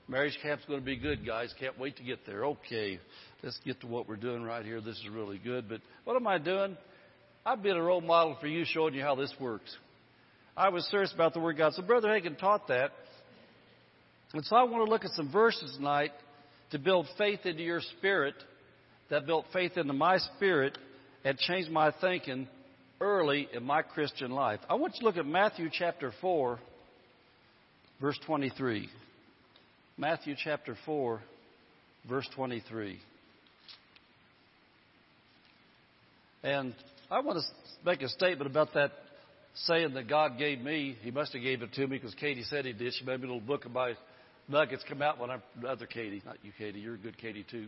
[0.08, 1.54] Marriage camp's going to be good, guys.
[1.60, 2.44] Can't wait to get there.
[2.44, 3.00] Okay,
[3.44, 4.82] let's get to what we're doing right here.
[4.82, 5.70] This is really good.
[5.70, 6.76] But what am I doing?
[7.46, 9.78] I've been a role model for you, showing you how this works.
[10.58, 11.74] I was serious about the Word of God.
[11.74, 12.92] So Brother Hagin taught that.
[14.34, 16.12] And so I want to look at some verses tonight
[16.72, 18.34] to build faith into your spirit,
[19.12, 20.76] that built faith into my spirit
[21.24, 22.48] and changed my thinking
[23.00, 24.60] early in my Christian life.
[24.68, 26.60] I want you to look at Matthew chapter 4,
[28.02, 28.90] verse 23.
[29.96, 31.22] Matthew chapter 4,
[32.10, 33.00] verse 23.
[36.42, 36.74] And
[37.12, 37.44] I want to
[37.86, 38.92] make a statement about that
[39.66, 40.98] saying that God gave me.
[41.02, 42.94] He must have gave it to me because Katie said he did.
[42.94, 43.94] She made me a little book of my
[44.48, 46.80] nuggets come out when I'm other Katie, not you, Katie.
[46.80, 47.68] You're a good Katie too.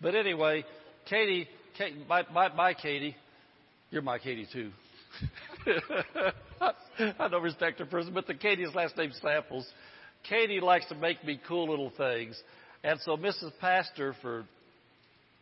[0.00, 0.64] But anyway,
[1.08, 3.16] Katie, Katie my, my, my Katie,
[3.90, 4.70] you're my Katie too.
[7.00, 9.66] I don't respect her person, but the Katie's last name samples.
[10.28, 12.40] Katie likes to make me cool little things.
[12.84, 13.52] And so Mrs.
[13.60, 14.44] Pastor, for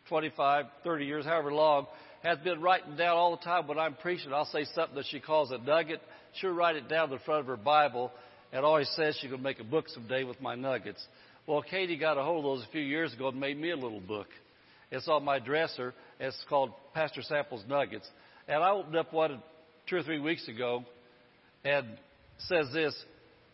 [0.09, 1.87] 25, 30 years, however long,
[2.23, 4.33] has been writing down all the time when I'm preaching.
[4.33, 6.01] I'll say something that she calls a nugget.
[6.35, 8.11] She'll write it down in the front of her Bible
[8.53, 11.05] and always says going to make a book someday with my nuggets.
[11.47, 13.77] Well, Katie got a hold of those a few years ago and made me a
[13.77, 14.29] little book.
[14.91, 15.95] It's on my dresser.
[16.19, 18.09] It's called Pastor Samples' Nuggets.
[18.49, 19.43] And I opened up one
[19.89, 20.85] two or three weeks ago
[21.65, 21.87] and
[22.39, 22.95] says this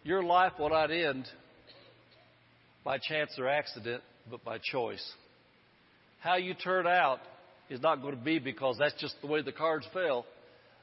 [0.05, 1.27] Your life will not end
[2.85, 5.05] by chance or accident, but by choice.
[6.21, 7.21] How you turn out
[7.73, 10.27] is not going to be because that's just the way the cards fell.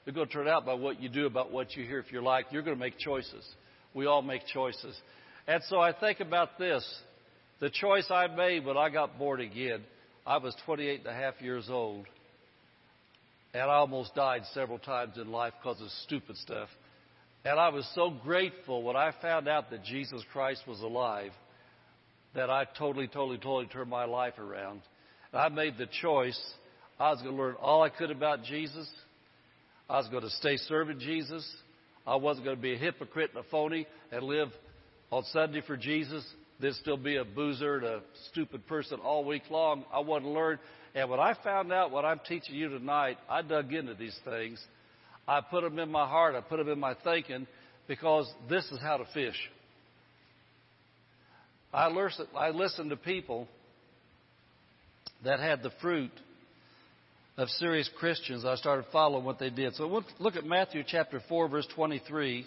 [0.03, 1.99] They're going to turn out by what you do about what you hear.
[1.99, 3.45] If you're like, you're going to make choices.
[3.93, 4.97] We all make choices.
[5.47, 6.83] And so I think about this.
[7.59, 9.81] The choice I made when I got born again,
[10.25, 12.05] I was 28 and a half years old.
[13.53, 16.69] And I almost died several times in life because of stupid stuff.
[17.45, 21.31] And I was so grateful when I found out that Jesus Christ was alive
[22.35, 24.81] that I totally, totally, totally turned my life around.
[25.31, 26.39] And I made the choice.
[26.99, 28.89] I was going to learn all I could about Jesus.
[29.89, 31.49] I was going to stay serving Jesus.
[32.05, 34.49] I wasn't going to be a hypocrite and a phony and live
[35.11, 36.23] on Sunday for Jesus,
[36.59, 39.85] then still be a boozer and a stupid person all week long.
[39.93, 40.59] I wanted to learn.
[40.93, 44.63] And when I found out what I'm teaching you tonight, I dug into these things.
[45.27, 46.35] I put them in my heart.
[46.35, 47.47] I put them in my thinking
[47.87, 49.39] because this is how to fish.
[51.73, 53.47] I listened, I listened to people
[55.23, 56.11] that had the fruit
[57.39, 58.43] of serious Christians.
[58.43, 59.73] I started following what they did.
[59.75, 62.45] So look at Matthew chapter 4, verse 23.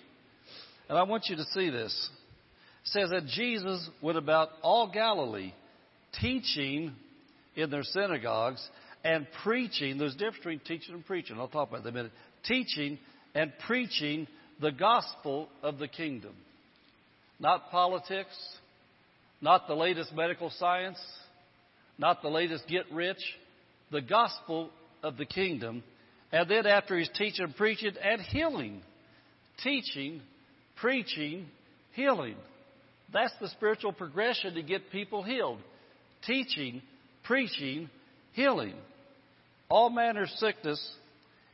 [0.90, 2.11] And I want you to see this.
[2.85, 5.55] It says that Jesus went about all Galilee,
[6.20, 6.92] teaching
[7.57, 8.62] in their synagogues
[9.02, 9.96] and preaching.
[9.96, 11.38] There's a difference between teaching and preaching.
[11.38, 12.12] I'll talk about that in a minute.
[12.44, 12.98] Teaching
[13.35, 14.26] and preaching
[14.61, 16.35] the gospel of the kingdom.
[17.40, 18.37] Not politics,
[19.40, 20.98] not the latest medical science,
[21.96, 23.22] not the latest get rich,
[23.90, 24.70] the gospel
[25.02, 25.82] of the kingdom.
[26.30, 28.82] And then after he's teaching preaching and healing,
[29.62, 30.22] teaching,
[30.76, 31.46] preaching,
[31.92, 32.36] healing.
[33.12, 35.58] That's the spiritual progression to get people healed.
[36.26, 36.82] Teaching,
[37.24, 37.90] preaching,
[38.32, 38.74] healing.
[39.68, 40.80] All manner of sickness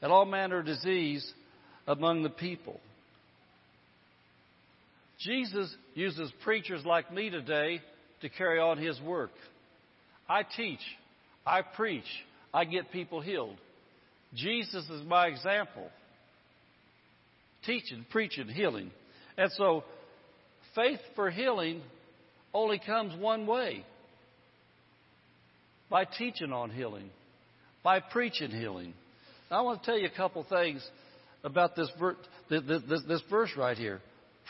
[0.00, 1.32] and all manner of disease
[1.86, 2.80] among the people.
[5.20, 7.80] Jesus uses preachers like me today
[8.20, 9.32] to carry on his work.
[10.28, 10.80] I teach,
[11.44, 12.04] I preach,
[12.52, 13.56] I get people healed.
[14.34, 15.88] Jesus is my example.
[17.64, 18.90] Teaching, preaching, healing.
[19.36, 19.84] And so,
[20.74, 21.82] faith for healing
[22.54, 23.84] only comes one way
[25.90, 27.10] by teaching on healing,
[27.82, 28.94] by preaching healing.
[29.50, 30.86] Now, I want to tell you a couple things
[31.44, 31.90] about this,
[32.50, 34.00] this, this verse right here.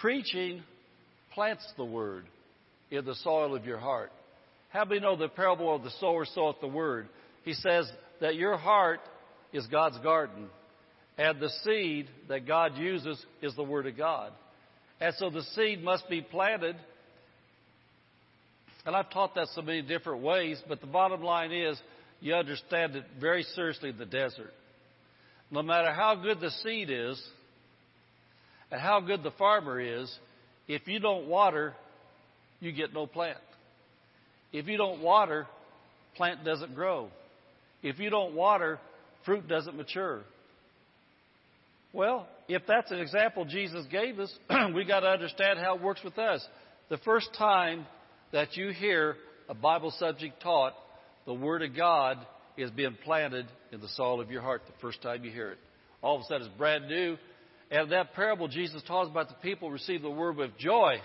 [0.00, 0.62] Preaching
[1.34, 2.24] plants the word
[2.90, 4.10] in the soil of your heart.
[4.70, 7.08] How many know the parable of the sower soweth the word?
[7.48, 9.00] He says that your heart
[9.54, 10.50] is God's garden,
[11.16, 14.32] and the seed that God uses is the word of God.
[15.00, 16.76] And so the seed must be planted.
[18.84, 21.80] And I've taught that so many different ways, but the bottom line is
[22.20, 24.52] you understand it very seriously in the desert.
[25.50, 27.18] No matter how good the seed is
[28.70, 30.14] and how good the farmer is,
[30.66, 31.72] if you don't water,
[32.60, 33.38] you get no plant.
[34.52, 35.46] If you don't water,
[36.14, 37.08] plant doesn't grow.
[37.82, 38.78] If you don't water,
[39.24, 40.22] fruit doesn't mature.
[41.92, 44.32] Well, if that's an example Jesus gave us,
[44.74, 46.46] we got to understand how it works with us.
[46.90, 47.86] The first time
[48.32, 49.16] that you hear
[49.48, 50.74] a Bible subject taught,
[51.26, 52.18] the Word of God
[52.56, 55.58] is being planted in the soil of your heart the first time you hear it.
[56.02, 57.16] All of a sudden it's brand new.
[57.70, 60.96] And that parable Jesus talks about the people receive the Word with joy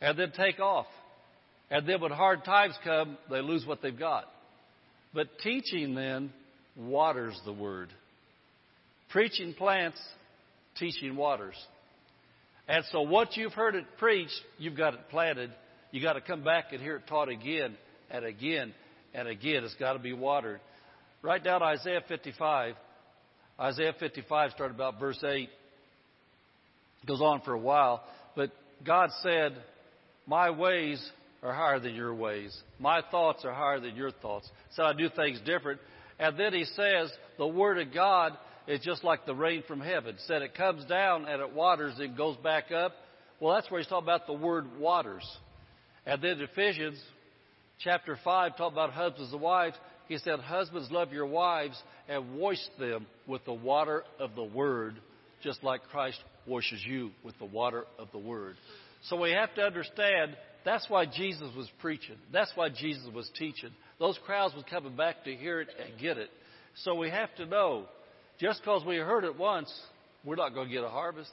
[0.00, 0.86] and then take off.
[1.70, 4.24] And then when hard times come, they lose what they've got.
[5.14, 6.32] But teaching then
[6.76, 7.90] waters the Word.
[9.10, 10.00] Preaching plants,
[10.76, 11.54] teaching waters.
[12.66, 15.50] And so what you've heard it preached, you've got it planted.
[15.92, 17.76] You've got to come back and hear it taught again
[18.10, 18.74] and again
[19.12, 19.62] and again.
[19.62, 20.60] It's got to be watered.
[21.22, 22.74] Write down Isaiah 55.
[23.60, 25.48] Isaiah 55 started about verse 8.
[27.02, 28.02] It goes on for a while.
[28.34, 28.50] But
[28.84, 29.56] God said,
[30.26, 31.00] My ways
[31.44, 32.56] are higher than your ways.
[32.80, 34.48] My thoughts are higher than your thoughts.
[34.74, 35.80] So I do things different.
[36.18, 38.36] And then he says, the Word of God
[38.66, 40.16] is just like the rain from heaven.
[40.26, 42.92] Said it comes down and it waters, it goes back up.
[43.40, 45.28] Well, that's where he's talking about the word waters.
[46.06, 46.98] And then Ephesians
[47.80, 49.76] chapter 5 talk about husbands and wives.
[50.08, 54.96] He said, Husbands, love your wives and wash them with the water of the Word,
[55.42, 58.56] just like Christ washes you with the water of the Word.
[59.08, 62.16] So we have to understand That's why Jesus was preaching.
[62.32, 63.70] That's why Jesus was teaching.
[63.98, 66.30] Those crowds was coming back to hear it and get it.
[66.82, 67.84] So we have to know,
[68.40, 69.72] just because we heard it once,
[70.24, 71.32] we're not going to get a harvest.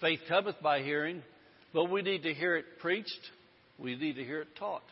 [0.00, 1.22] Faith cometh by hearing,
[1.74, 3.20] but we need to hear it preached.
[3.78, 4.82] We need to hear it taught.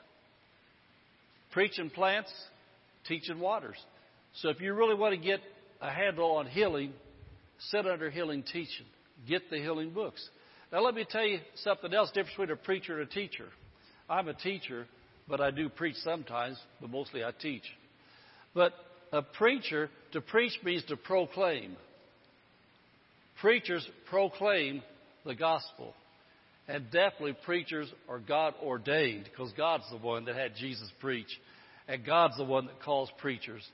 [1.52, 2.32] Preaching plants,
[3.06, 3.76] teaching waters.
[4.42, 5.40] So if you really want to get
[5.80, 6.92] a handle on healing,
[7.70, 8.86] sit under healing teaching.
[9.28, 10.28] Get the healing books.
[10.72, 13.46] Now let me tell you something else different between a preacher and a teacher.
[14.08, 14.86] I'm a teacher,
[15.26, 17.62] but I do preach sometimes, but mostly I teach.
[18.54, 18.74] But
[19.12, 21.76] a preacher, to preach means to proclaim.
[23.40, 24.82] Preachers proclaim
[25.24, 25.94] the gospel.
[26.66, 31.28] And definitely preachers are God ordained because God's the one that had Jesus preach.
[31.86, 33.66] And God's the one that calls preachers.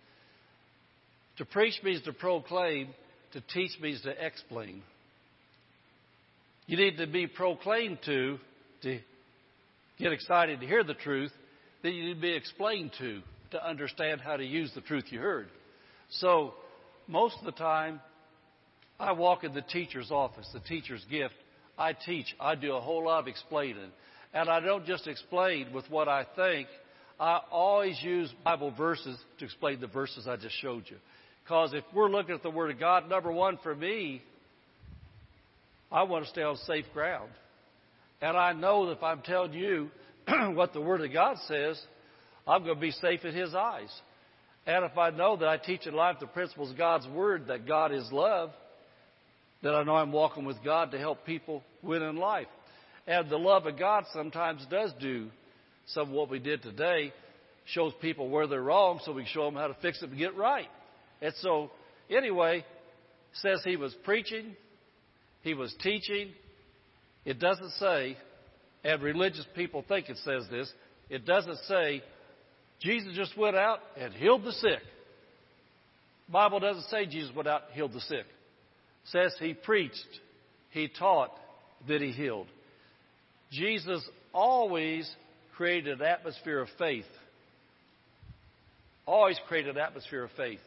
[1.38, 2.94] To preach means to proclaim,
[3.32, 4.82] to teach means to explain.
[6.66, 8.38] You need to be proclaimed to,
[8.82, 8.98] to
[9.98, 11.32] get excited to hear the truth,
[11.82, 15.20] then you need to be explained to, to understand how to use the truth you
[15.20, 15.48] heard.
[16.08, 16.54] So,
[17.06, 18.00] most of the time,
[18.98, 21.34] I walk in the teacher's office, the teacher's gift.
[21.76, 22.34] I teach.
[22.40, 23.90] I do a whole lot of explaining.
[24.32, 26.68] And I don't just explain with what I think.
[27.18, 30.96] I always use Bible verses to explain the verses I just showed you.
[31.42, 34.22] Because if we're looking at the Word of God, number one for me,
[35.94, 37.30] I want to stay on safe ground.
[38.20, 39.90] And I know that if I'm telling you
[40.54, 41.80] what the Word of God says,
[42.48, 43.90] I'm going to be safe in His eyes.
[44.66, 47.68] And if I know that I teach in life the principles of God's Word, that
[47.68, 48.50] God is love,
[49.62, 52.48] then I know I'm walking with God to help people win in life.
[53.06, 55.28] And the love of God sometimes does do
[55.86, 57.12] some of what we did today,
[57.66, 60.18] shows people where they're wrong so we can show them how to fix it and
[60.18, 60.68] get right.
[61.22, 61.70] And so,
[62.10, 62.64] anyway,
[63.34, 64.56] says he was preaching,
[65.44, 66.30] he was teaching.
[67.24, 68.16] It doesn't say,
[68.82, 70.72] and religious people think it says this,
[71.08, 72.02] it doesn't say
[72.80, 74.80] Jesus just went out and healed the sick.
[76.28, 78.24] Bible doesn't say Jesus went out and healed the sick.
[78.24, 79.94] It says he preached,
[80.70, 81.30] he taught,
[81.86, 82.46] that he healed.
[83.52, 85.08] Jesus always
[85.56, 87.04] created an atmosphere of faith.
[89.06, 90.60] Always created an atmosphere of faith.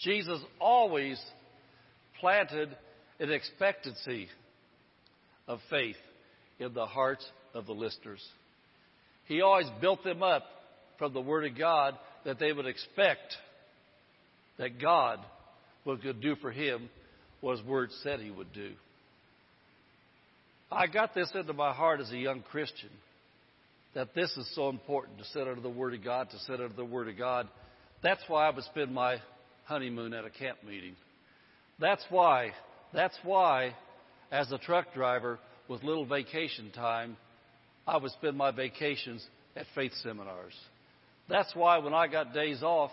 [0.00, 1.20] Jesus always
[2.20, 2.68] planted
[3.22, 4.28] an expectancy
[5.46, 5.96] of faith
[6.58, 8.22] in the hearts of the listeners.
[9.26, 10.42] He always built them up
[10.98, 13.36] from the Word of God that they would expect
[14.58, 15.20] that God
[15.84, 16.90] would do for him
[17.40, 18.72] what His Word said He would do.
[20.70, 22.90] I got this into my heart as a young Christian
[23.94, 26.74] that this is so important to sit under the Word of God, to sit under
[26.74, 27.46] the Word of God.
[28.02, 29.18] That's why I would spend my
[29.64, 30.96] honeymoon at a camp meeting.
[31.78, 32.52] That's why,
[32.94, 33.74] that's why,
[34.30, 35.38] as a truck driver
[35.68, 37.16] with little vacation time,
[37.86, 39.26] I would spend my vacations
[39.56, 40.54] at faith seminars.
[41.28, 42.90] That's why when I got days off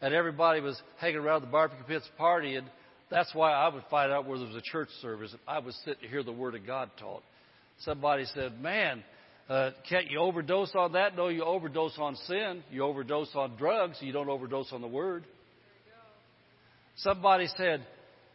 [0.00, 2.64] and everybody was hanging around the barbecue pits partying,
[3.10, 5.32] that's why I would find out where there was a church service.
[5.32, 7.22] And I would sit to hear the Word of God taught.
[7.80, 9.02] Somebody said, Man,
[9.48, 11.16] uh, can't you overdose on that?
[11.16, 12.62] No, you overdose on sin.
[12.70, 13.98] You overdose on drugs.
[14.00, 15.24] You don't overdose on the Word.
[16.96, 17.84] Somebody said,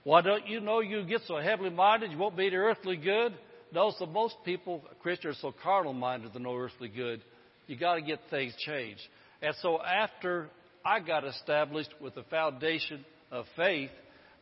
[0.10, 3.32] Why don't you know you get so heavenly minded you won't be the earthly good?
[3.72, 7.22] No, so most people, Christians, are so carnal minded to no earthly good.
[7.68, 9.04] You got to get things changed.
[9.44, 10.50] And so after
[10.84, 13.92] I got established with the foundation of faith,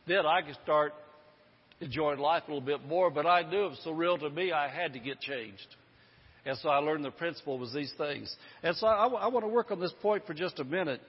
[0.06, 0.94] then I could start
[1.82, 3.10] enjoying life a little bit more.
[3.10, 5.76] But I knew it was so real to me, I had to get changed.
[6.46, 8.34] And so I learned the principle was these things.
[8.62, 11.02] And so I, I want to work on this point for just a minute.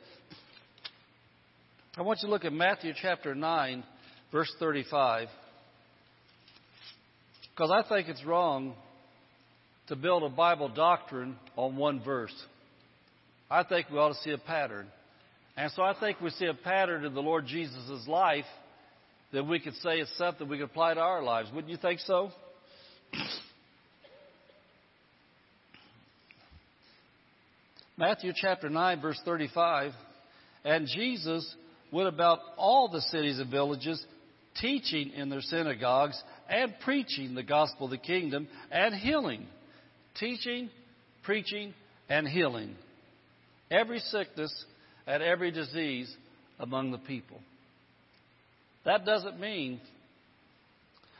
[1.96, 3.86] I want you to look at Matthew chapter 9,
[4.32, 5.28] verse 35.
[7.54, 8.74] Because I think it's wrong
[9.88, 12.34] to build a Bible doctrine on one verse.
[13.50, 14.88] I think we ought to see a pattern.
[15.58, 18.46] And so I think we see a pattern in the Lord Jesus' life
[19.34, 21.50] that we could say it's something we could apply to our lives.
[21.54, 22.32] Wouldn't you think so?
[27.98, 29.92] Matthew chapter 9, verse 35.
[30.64, 31.54] And Jesus
[31.92, 34.02] went about all the cities and villages,
[34.62, 39.46] teaching in their synagogues and preaching the gospel of the kingdom and healing.
[40.20, 40.70] Teaching,
[41.24, 41.74] preaching,
[42.10, 42.76] and healing.
[43.72, 44.54] Every sickness
[45.06, 46.14] and every disease
[46.60, 47.40] among the people.
[48.86, 49.80] That doesn't mean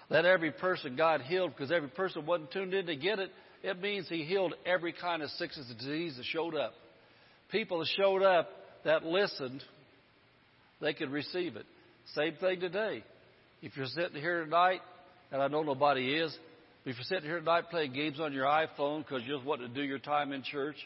[0.10, 3.32] that every person God healed because every person wasn't tuned in to get it.
[3.62, 6.74] It means He healed every kind of sickness and disease that showed up.
[7.52, 8.50] People that showed up
[8.86, 9.64] that listened
[10.82, 11.66] they could receive it.
[12.16, 13.04] Same thing today.
[13.62, 14.80] If you're sitting here tonight,
[15.34, 16.36] and I know nobody is,
[16.86, 19.60] but If you're sitting here tonight playing games on your iPhone because you just want
[19.60, 20.78] to do your time in church,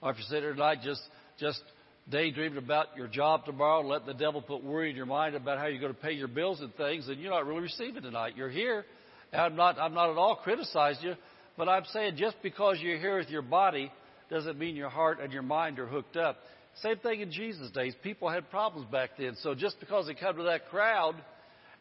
[0.00, 1.02] or if you're sitting here tonight just
[1.40, 1.60] just
[2.08, 5.66] daydreaming about your job tomorrow, letting the devil put worry in your mind about how
[5.66, 8.36] you're going to pay your bills and things, then you're not really receiving tonight.
[8.36, 8.84] You're here.
[9.32, 11.14] And I'm not I'm not at all criticizing you,
[11.58, 13.90] but I'm saying just because you're here with your body
[14.30, 16.36] doesn't mean your heart and your mind are hooked up.
[16.80, 17.94] Same thing in Jesus' days.
[18.04, 19.34] People had problems back then.
[19.42, 21.16] So just because they come to that crowd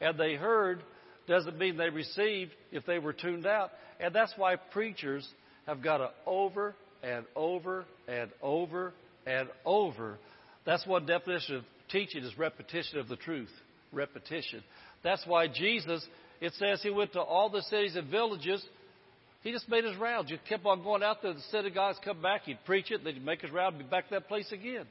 [0.02, 0.82] and they heard
[1.28, 3.72] doesn't mean they received if they were tuned out.
[4.00, 5.28] And that's why preachers
[5.68, 8.94] have got to over and over and over
[9.26, 10.18] and over.
[10.66, 13.52] That's one definition of teaching is repetition of the truth.
[13.92, 14.64] Repetition.
[15.04, 16.06] That's why Jesus,
[16.42, 18.66] it says he went to all the cities and villages.
[19.42, 20.30] He just made his rounds.
[20.30, 21.32] He kept on going out there.
[21.32, 22.44] To the synagogues come back.
[22.44, 23.04] He'd preach it.
[23.04, 24.86] Then he'd make his round and be back to that place again.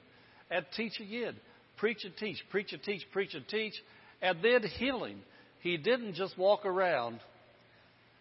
[0.51, 1.35] And teach again.
[1.77, 2.43] Preach and teach.
[2.51, 3.03] Preach and teach.
[3.13, 3.75] Preach and teach.
[4.21, 5.19] And then healing.
[5.61, 7.21] He didn't just walk around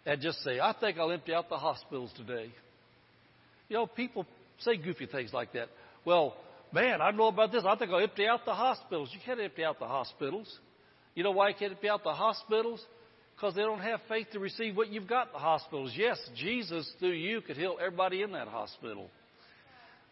[0.06, 2.52] and just say, I think I'll empty out the hospitals today.
[3.70, 4.26] You know, people
[4.60, 5.70] say goofy things like that.
[6.06, 6.36] Well,
[6.72, 7.64] man, I know about this.
[7.68, 9.10] I think I'll empty out the hospitals.
[9.14, 10.52] You can't empty out the hospitals.
[11.16, 12.84] You know why you can't empty out the hospitals?
[13.36, 15.92] Because they don't have faith to receive what you've got in the hospitals.
[15.96, 19.10] Yes, Jesus, through you, could heal everybody in that hospital.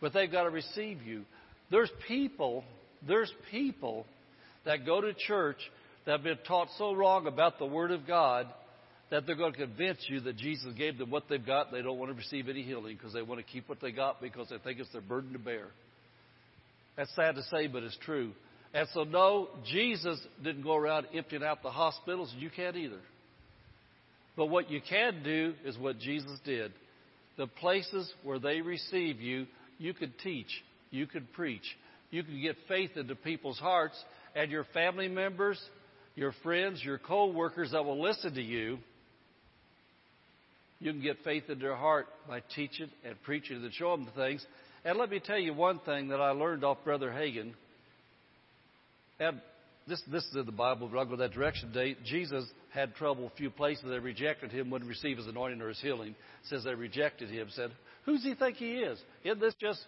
[0.01, 1.23] But they've got to receive you.
[1.71, 2.63] There's people,
[3.07, 4.05] there's people
[4.65, 5.57] that go to church
[6.05, 8.47] that have been taught so wrong about the Word of God
[9.11, 11.71] that they're going to convince you that Jesus gave them what they've got.
[11.71, 14.21] They don't want to receive any healing because they want to keep what they got
[14.21, 15.67] because they think it's their burden to bear.
[16.97, 18.31] That's sad to say, but it's true.
[18.73, 22.99] And so, no, Jesus didn't go around emptying out the hospitals, and you can't either.
[24.35, 26.73] But what you can do is what Jesus did.
[27.37, 29.45] The places where they receive you,
[29.77, 30.49] you could teach,
[30.89, 31.63] you could preach,
[32.11, 33.95] you could get faith into people's hearts,
[34.35, 35.59] and your family members,
[36.15, 38.77] your friends, your co workers that will listen to you,
[40.79, 44.45] you can get faith into their heart by teaching and preaching and showing them things.
[44.83, 47.53] And let me tell you one thing that I learned off Brother Hagin.
[49.19, 49.41] And
[49.87, 51.95] this, this is in the Bible, but I'll go that direction today.
[52.05, 53.85] Jesus had trouble a few places.
[53.87, 56.15] They rejected him, wouldn't receive his anointing or his healing.
[56.49, 57.71] Says they rejected him, said,
[58.05, 58.99] Who's he think he is?
[59.23, 59.79] Isn't this just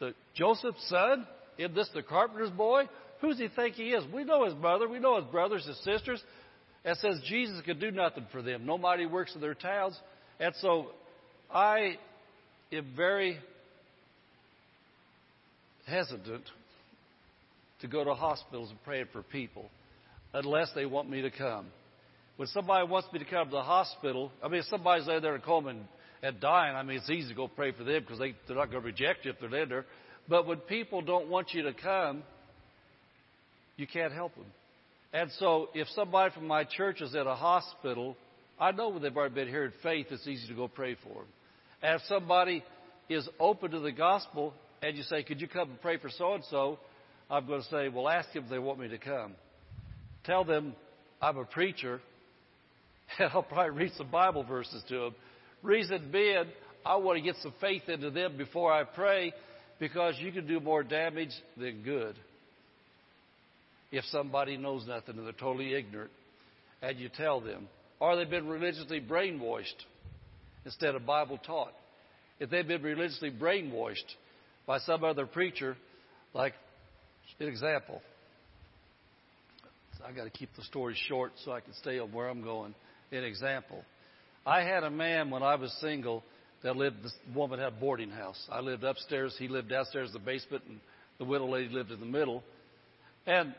[0.00, 1.26] the Joseph's son?
[1.58, 2.88] Isn't this the carpenter's boy?
[3.20, 4.04] Who's he think he is?
[4.12, 4.88] We know his mother.
[4.88, 6.22] We know his brothers, his sisters.
[6.84, 8.66] It says Jesus could do nothing for them.
[8.66, 9.98] No mighty works in their towns.
[10.38, 10.88] And so
[11.50, 11.96] I
[12.72, 13.38] am very
[15.86, 16.44] hesitant
[17.80, 19.70] to go to hospitals and pray for people
[20.34, 21.66] unless they want me to come.
[22.36, 25.34] When somebody wants me to come to the hospital, I mean, if somebody's laying there
[25.34, 25.84] in coma and,
[26.22, 28.70] and dying, I mean, it's easy to go pray for them because they, they're not
[28.70, 29.86] going to reject you if they're in there.
[30.28, 32.22] But when people don't want you to come,
[33.76, 34.46] you can't help them.
[35.12, 38.16] And so, if somebody from my church is at a hospital,
[38.58, 41.14] I know when they've already been here in faith, it's easy to go pray for
[41.14, 41.26] them.
[41.82, 42.64] And if somebody
[43.08, 44.52] is open to the gospel
[44.82, 46.78] and you say, Could you come and pray for so and so?
[47.30, 49.34] I'm going to say, Well, ask them if they want me to come.
[50.24, 50.74] Tell them
[51.22, 52.00] I'm a preacher,
[53.18, 55.14] and I'll probably read some Bible verses to them.
[55.62, 56.44] Reason being,
[56.84, 59.32] I want to get some faith into them before I pray
[59.78, 62.16] because you can do more damage than good
[63.92, 66.10] if somebody knows nothing and they're totally ignorant
[66.82, 67.68] and you tell them.
[68.00, 69.84] Or they've been religiously brainwashed
[70.64, 71.72] instead of Bible taught.
[72.38, 74.14] If they've been religiously brainwashed
[74.66, 75.76] by some other preacher,
[76.34, 76.52] like
[77.40, 78.02] an example.
[80.06, 82.74] I got to keep the story short so I can stay on where I'm going.
[83.12, 83.82] An example.
[84.44, 86.22] I had a man when I was single
[86.62, 87.02] that lived.
[87.02, 88.40] This woman had a boarding house.
[88.50, 89.34] I lived upstairs.
[89.38, 90.80] He lived downstairs, in the basement, and
[91.18, 92.42] the widow lady lived in the middle.
[93.26, 93.54] And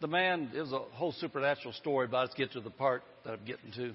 [0.00, 3.32] the man, it was a whole supernatural story, but let's get to the part that
[3.32, 3.94] I'm getting to.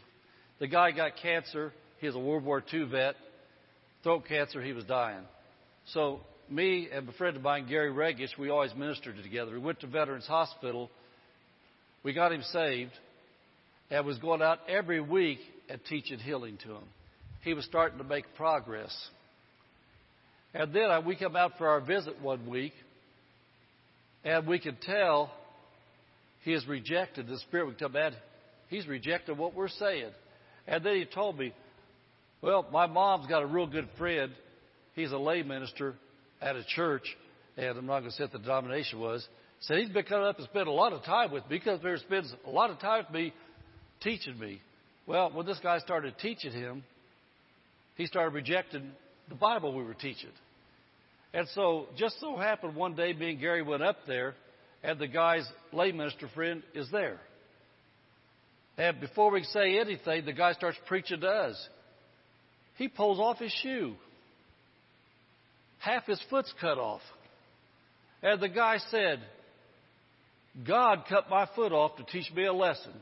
[0.60, 1.74] The guy got cancer.
[2.00, 3.16] He was a World War II vet.
[4.04, 4.62] Throat cancer.
[4.62, 5.24] He was dying.
[5.94, 9.54] So me and a friend of mine, Gary Regish, we always ministered together.
[9.54, 10.90] We went to Veterans Hospital.
[12.04, 12.92] We got him saved
[13.90, 15.40] and was going out every week
[15.70, 16.84] and teaching healing to him.
[17.44, 18.96] He was starting to make progress.
[20.54, 22.74] And then we come out for our visit one week,
[24.24, 25.32] and we could tell
[26.44, 27.68] he has rejected the Spirit.
[27.68, 28.14] We come back,
[28.70, 30.10] he's rejected what we're saying.
[30.68, 31.54] And then he told me,
[32.42, 34.32] Well, my mom's got a real good friend.
[34.94, 35.96] He's a lay minister
[36.42, 37.04] at a church,
[37.56, 39.26] and I'm not going to say what the denomination was.
[39.62, 41.98] Said he's been coming up and spent a lot of time with me because he
[42.06, 43.34] spends a lot of time with me
[44.02, 44.60] teaching me.
[45.06, 46.84] Well, when this guy started teaching him,
[47.96, 48.92] he started rejecting
[49.30, 50.30] the Bible we were teaching.
[51.34, 54.36] And so, just so happened one day, me and Gary went up there,
[54.84, 57.20] and the guy's lay minister friend is there.
[58.78, 61.70] And before we say anything, the guy starts preaching to us.
[62.78, 63.96] He pulls off his shoe.
[65.80, 67.02] Half his foot's cut off.
[68.24, 69.20] And the guy said,
[70.68, 72.94] God cut my foot off to teach me a lesson.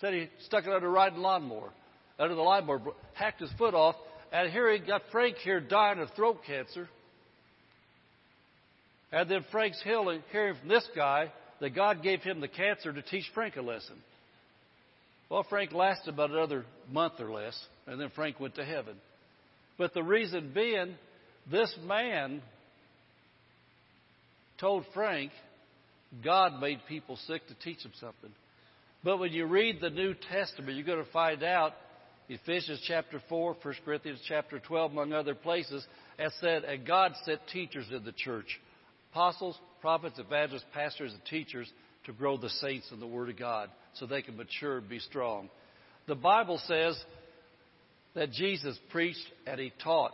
[0.00, 1.70] Said he stuck it under a riding lawnmower,
[2.18, 2.80] under the lawnmower,
[3.14, 3.96] hacked his foot off,
[4.32, 6.88] and here he got Frank here dying of throat cancer.
[9.12, 13.02] And then Frank's healing, hearing from this guy that God gave him the cancer to
[13.02, 13.96] teach Frank a lesson.
[15.30, 18.96] Well, Frank lasted about another month or less, and then Frank went to heaven.
[19.78, 20.96] But the reason being,
[21.50, 22.42] this man
[24.60, 25.32] told Frank
[26.22, 28.30] God made people sick to teach them something.
[29.02, 31.72] But when you read the New Testament, you're going to find out
[32.28, 35.86] Ephesians chapter 4, 1 Corinthians chapter 12, among other places,
[36.18, 38.60] has said, and God set teachers in the church
[39.12, 41.70] apostles, prophets, evangelists, pastors, and teachers
[42.06, 44.98] to grow the saints in the Word of God so they can mature and be
[44.98, 45.48] strong.
[46.06, 46.98] The Bible says
[48.14, 50.12] that Jesus preached and he taught.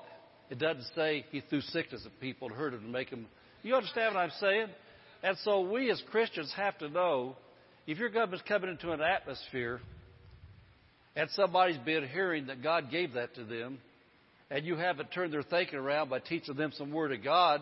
[0.50, 3.26] It doesn't say he threw sickness at people and hurt them to make them.
[3.62, 4.66] You understand what I'm saying?
[5.22, 7.36] And so we as Christians have to know
[7.86, 9.80] if you're coming into an atmosphere
[11.16, 13.78] and somebody's been hearing that God gave that to them,
[14.50, 17.60] and you haven't turned their thinking around by teaching them some Word of God,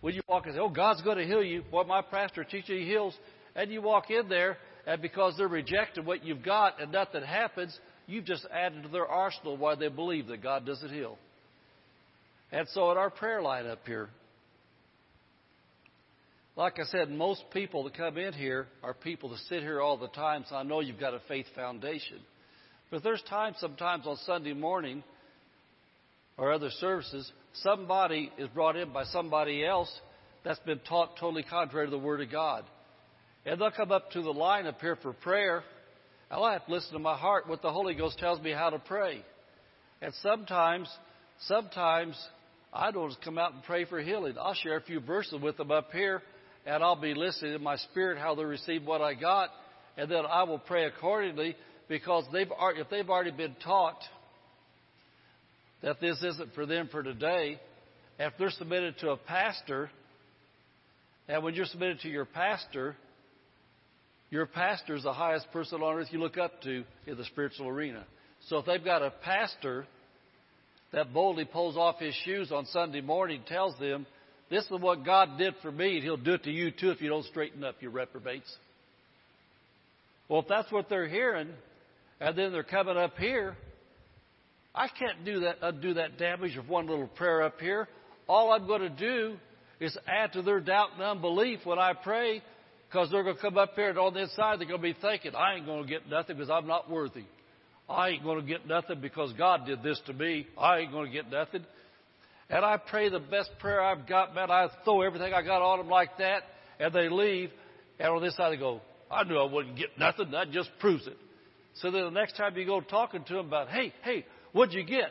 [0.00, 2.68] when you walk and say, Oh, God's going to heal you, what my pastor teaches
[2.68, 3.16] he heals,
[3.54, 7.76] and you walk in there, and because they're rejecting what you've got and nothing happens,
[8.06, 11.18] you've just added to their arsenal why they believe that God doesn't heal.
[12.50, 14.08] And so at our prayer line up here,
[16.56, 19.96] like I said, most people that come in here are people that sit here all
[19.96, 22.18] the time, so I know you've got a faith foundation.
[22.92, 25.02] But there's times sometimes on Sunday morning
[26.36, 29.90] or other services, somebody is brought in by somebody else
[30.44, 32.64] that's been taught totally contrary to the Word of God.
[33.46, 35.64] And they'll come up to the line up here for prayer.
[36.30, 38.68] And I'll have to listen to my heart what the Holy Ghost tells me how
[38.68, 39.24] to pray.
[40.02, 40.86] And sometimes,
[41.46, 42.14] sometimes
[42.74, 44.34] I don't just come out and pray for healing.
[44.38, 46.22] I'll share a few verses with them up here
[46.66, 49.50] and I'll be listening in my spirit how they receive what I got,
[49.96, 51.56] and then I will pray accordingly
[51.92, 53.98] because they've if they've already been taught
[55.82, 57.60] that this isn't for them for today,
[58.18, 59.90] if they're submitted to a pastor,
[61.28, 62.96] and when you're submitted to your pastor,
[64.30, 67.68] your pastor is the highest person on earth you look up to in the spiritual
[67.68, 68.06] arena.
[68.48, 69.84] So if they've got a pastor
[70.94, 74.06] that boldly pulls off his shoes on Sunday morning, and tells them
[74.48, 77.02] this is what God did for me, and He'll do it to you too if
[77.02, 78.50] you don't straighten up, you reprobates.
[80.30, 81.50] Well, if that's what they're hearing,
[82.22, 83.56] and then they're coming up here,
[84.74, 87.88] I can't do that, uh, undo that damage of one little prayer up here.
[88.28, 89.36] All I'm going to do
[89.80, 92.40] is add to their doubt and unbelief when I pray,
[92.88, 94.96] because they're going to come up here and on the inside they're going to be
[95.00, 97.24] thinking, I ain't going to get nothing because I'm not worthy.
[97.88, 100.46] I ain't going to get nothing because God did this to me.
[100.56, 101.64] I ain't going to get nothing.
[102.48, 104.48] And I pray the best prayer I've got, man.
[104.48, 106.44] I throw everything I got on them like that,
[106.78, 107.50] and they leave.
[107.98, 110.30] And on this side, they go, I knew I wouldn't get nothing.
[110.30, 111.16] That just proves it.
[111.80, 114.84] So then the next time you go talking to them about, hey, hey, what'd you
[114.84, 115.10] get?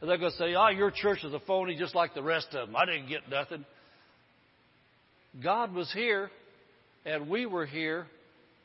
[0.00, 2.48] And they're going to say, oh, your church is a phony just like the rest
[2.52, 2.76] of them.
[2.76, 3.64] I didn't get nothing.
[5.42, 6.30] God was here,
[7.04, 8.06] and we were here.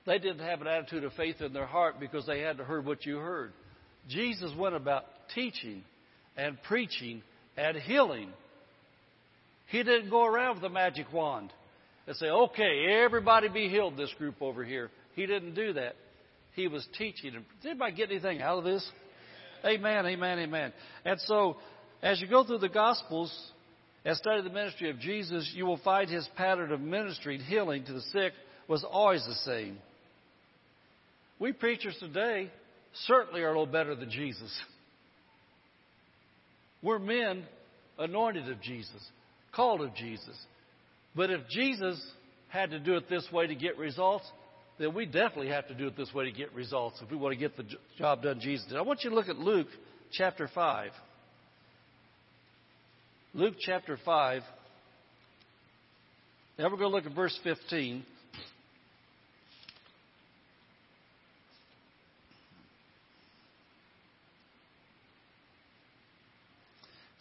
[0.05, 3.05] They didn't have an attitude of faith in their heart because they hadn't heard what
[3.05, 3.53] you heard.
[4.07, 5.05] Jesus went about
[5.35, 5.83] teaching
[6.35, 7.21] and preaching
[7.57, 8.31] and healing.
[9.67, 11.53] He didn't go around with a magic wand
[12.07, 14.89] and say, okay, everybody be healed, this group over here.
[15.15, 15.95] He didn't do that.
[16.59, 17.31] He was teaching.
[17.31, 18.85] Did anybody get anything out of this?
[19.63, 20.73] Amen, amen, amen.
[21.05, 21.55] And so,
[22.03, 23.33] as you go through the Gospels
[24.03, 27.85] and study the ministry of Jesus, you will find his pattern of ministry and healing
[27.85, 28.33] to the sick
[28.67, 29.77] was always the same.
[31.39, 32.51] We preachers today
[33.05, 34.53] certainly are a little better than Jesus.
[36.83, 37.45] We're men
[37.97, 39.01] anointed of Jesus,
[39.55, 40.37] called of Jesus.
[41.15, 42.05] But if Jesus
[42.49, 44.29] had to do it this way to get results,
[44.79, 47.33] then we definitely have to do it this way to get results if we want
[47.33, 47.65] to get the
[47.97, 48.77] job done Jesus did.
[48.77, 49.67] I want you to look at Luke
[50.11, 50.91] chapter 5.
[53.33, 54.41] Luke chapter 5.
[56.57, 58.03] Now we're going to look at verse 15.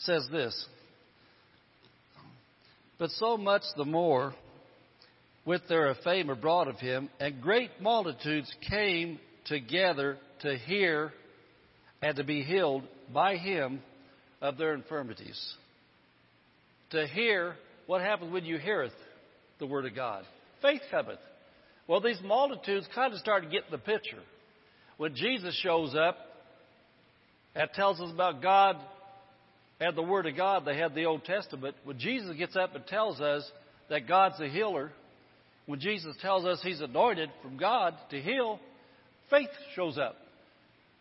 [0.09, 0.67] says this
[2.99, 4.35] But so much the more,
[5.49, 11.11] with their fame abroad of him, and great multitudes came together to hear
[12.03, 12.83] and to be healed
[13.15, 13.81] by him
[14.43, 15.41] of their infirmities.
[16.91, 17.55] To hear
[17.87, 18.93] what happens when you heareth
[19.59, 20.25] the word of God.
[20.61, 21.19] Faith cometh.
[21.87, 24.21] Well, these multitudes kind of started getting the picture.
[24.99, 26.19] When Jesus shows up,
[27.55, 28.77] That tells us about God
[29.81, 30.65] and the Word of God.
[30.67, 31.75] They had the Old Testament.
[31.85, 33.51] When Jesus gets up and tells us
[33.89, 34.93] that God's a healer,
[35.69, 38.59] when Jesus tells us He's anointed from God to heal,
[39.29, 40.17] faith shows up.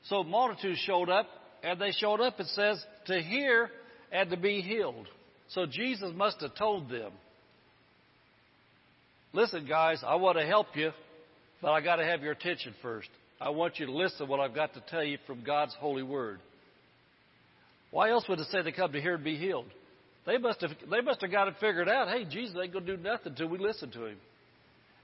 [0.09, 1.25] So multitudes showed up,
[1.63, 3.69] and they showed up, it says, to hear
[4.11, 5.07] and to be healed.
[5.51, 7.13] So Jesus must have told them,
[9.31, 10.91] Listen, guys, I want to help you,
[11.61, 13.07] but I got to have your attention first.
[13.39, 16.03] I want you to listen to what I've got to tell you from God's holy
[16.03, 16.39] word.
[17.91, 19.67] Why else would it say they come to hear and be healed?
[20.25, 22.09] They must have they must have got it figured out.
[22.09, 24.17] Hey, Jesus ain't gonna do nothing until we listen to him.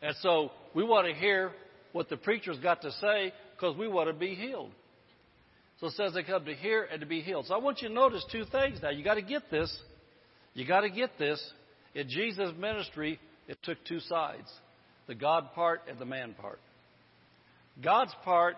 [0.03, 1.51] And so we want to hear
[1.93, 4.71] what the preacher's got to say because we want to be healed.
[5.79, 7.47] So it says they come to hear and to be healed.
[7.47, 8.89] So I want you to notice two things now.
[8.89, 9.73] You got to get this.
[10.53, 11.41] You got to get this.
[11.95, 14.51] In Jesus' ministry, it took two sides
[15.07, 16.59] the God part and the man part.
[17.81, 18.55] God's part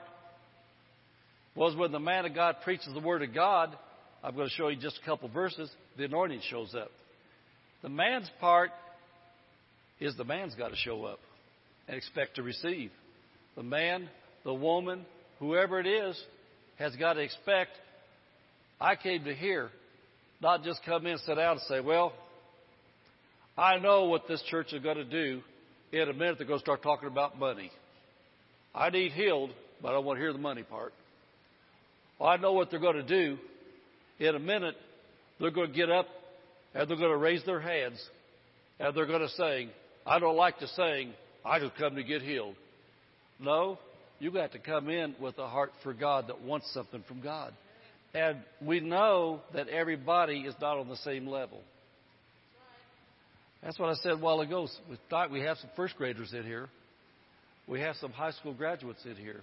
[1.55, 3.75] was when the man of God preaches the Word of God.
[4.23, 5.71] I'm going to show you just a couple verses.
[5.97, 6.91] The anointing shows up.
[7.81, 8.71] The man's part
[9.99, 11.19] is the man's got to show up
[11.87, 12.91] and expect to receive.
[13.55, 14.09] The man,
[14.43, 15.05] the woman,
[15.39, 16.21] whoever it is,
[16.77, 17.71] has got to expect,
[18.79, 19.69] I came to hear,
[20.41, 22.13] not just come in, sit down, and say, well,
[23.57, 25.41] I know what this church is going to do.
[25.91, 27.71] In a minute, they're going to start talking about money.
[28.73, 30.93] I need healed, but I don't want to hear the money part.
[32.19, 33.37] Well, I know what they're going to do.
[34.19, 34.75] In a minute,
[35.39, 36.07] they're going to get up
[36.73, 38.03] and they're going to raise their hands
[38.79, 39.69] and they're going to sing.
[40.05, 41.13] I don't like to sing.
[41.45, 42.55] I just come to get healed.
[43.39, 43.77] No,
[44.19, 47.53] you got to come in with a heart for God that wants something from God.
[48.13, 51.61] And we know that everybody is not on the same level.
[53.61, 54.67] That's what I said a while ago.
[54.89, 56.69] We thought we have some first graders in here.
[57.67, 59.41] We have some high school graduates in here.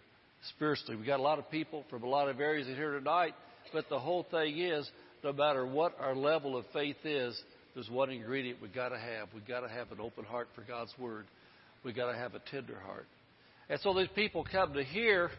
[0.57, 3.35] Spiritually, we got a lot of people from a lot of areas in here tonight.
[3.73, 4.91] But the whole thing is,
[5.23, 7.41] no matter what our level of faith is,
[7.75, 9.29] there's one ingredient we've got to have.
[9.35, 11.27] We've got to have an open heart for God's word.
[11.85, 13.07] We got to have a tender heart.
[13.69, 15.31] And so these people come to hear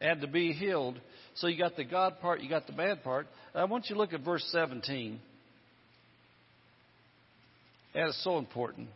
[0.00, 1.00] and to be healed.
[1.34, 3.26] So you got the God part, you got the man part.
[3.54, 5.20] I want you to look at verse 17.
[7.94, 8.88] And it's so important.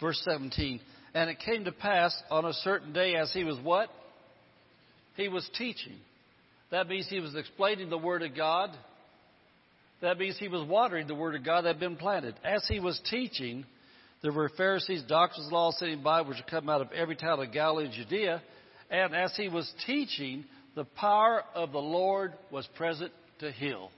[0.00, 0.80] Verse 17.
[1.12, 3.90] And it came to pass on a certain day as he was what?
[5.16, 5.96] He was teaching.
[6.70, 8.70] That means he was explaining the Word of God.
[10.00, 12.34] That means he was watering the Word of God that had been planted.
[12.44, 13.66] As he was teaching,
[14.22, 17.40] there were Pharisees, doctors of law sitting by, which had come out of every town
[17.40, 18.42] of Galilee and Judea.
[18.90, 20.44] And as he was teaching,
[20.74, 23.90] the power of the Lord was present to heal.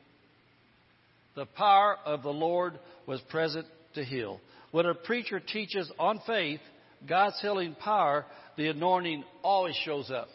[1.35, 4.41] The power of the Lord was present to heal.
[4.71, 6.61] When a preacher teaches on faith,
[7.09, 8.25] God's healing power,
[8.57, 10.29] the anointing always shows up.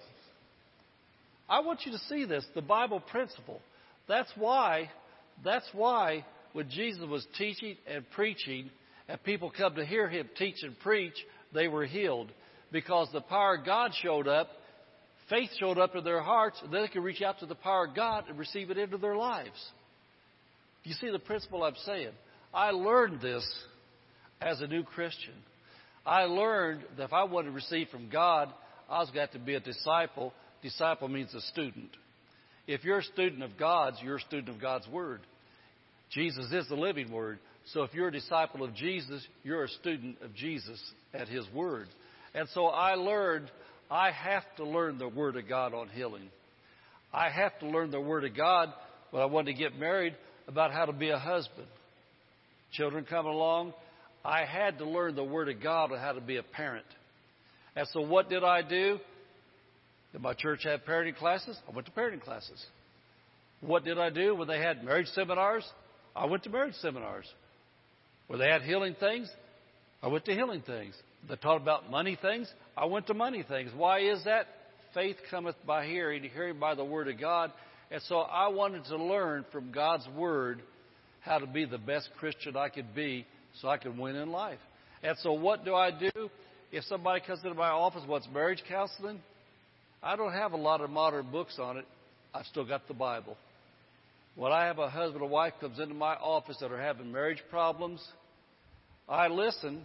[1.50, 3.62] I want you to see this, the Bible principle.
[4.08, 4.90] That's why,
[5.46, 8.70] that's why when Jesus was teaching and preaching,
[9.08, 11.14] and people come to hear him teach and preach,
[11.54, 12.32] they were healed.
[12.72, 14.50] Because the power of God showed up,
[15.30, 17.86] faith showed up in their hearts, and then they could reach out to the power
[17.88, 19.72] of God and receive it into their lives.
[20.84, 22.12] You see the principle I'm saying?
[22.54, 23.46] I learned this
[24.42, 25.34] as a new Christian.
[26.06, 28.50] I learned that if I wanted to receive from God,
[28.90, 30.34] I was got to be a disciple.
[30.62, 31.90] Disciple means a student.
[32.66, 35.22] If you're a student of God's, you're a student of God's Word.
[36.12, 37.40] Jesus is the living Word.
[37.74, 40.80] So if you're a disciple of Jesus, you're a student of Jesus
[41.14, 41.88] at His Word.
[42.34, 43.52] And so I learned
[43.92, 46.30] I have to learn the Word of God on healing.
[47.14, 48.70] I have to learn the Word of God
[49.12, 50.16] when I wanted to get married
[50.48, 51.68] about how to be a husband.
[52.74, 53.74] Children coming along,
[54.24, 56.86] I had to learn the Word of God on how to be a parent.
[57.76, 59.00] And so what did I do?
[60.14, 61.58] Did my church have parenting classes?
[61.68, 62.66] I went to parenting classes.
[63.62, 65.66] What did I do when they had marriage seminars?
[66.16, 67.26] I went to marriage seminars.
[68.28, 69.30] Where they had healing things,
[70.02, 70.96] I went to healing things.
[71.28, 73.72] They taught about money things, I went to money things.
[73.76, 74.48] Why is that?
[74.94, 77.52] Faith cometh by hearing, hearing by the Word of God.
[77.92, 80.62] And so I wanted to learn from God's Word
[81.22, 83.26] how to be the best Christian I could be
[83.62, 84.60] so I could win in life.
[85.04, 86.30] And so what do I do?
[86.72, 89.20] If somebody comes into my office wants marriage counseling,
[90.02, 91.86] I don't have a lot of modern books on it.
[92.34, 93.38] I've still got the Bible.
[94.38, 97.42] When I have a husband or wife comes into my office that are having marriage
[97.50, 98.08] problems,
[99.10, 99.84] I listen.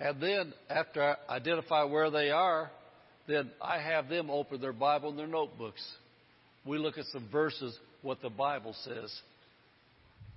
[0.00, 2.68] And then after I identify where they are,
[3.28, 5.80] then I have them open their Bible and their notebooks.
[6.66, 9.16] We look at some verses, what the Bible says.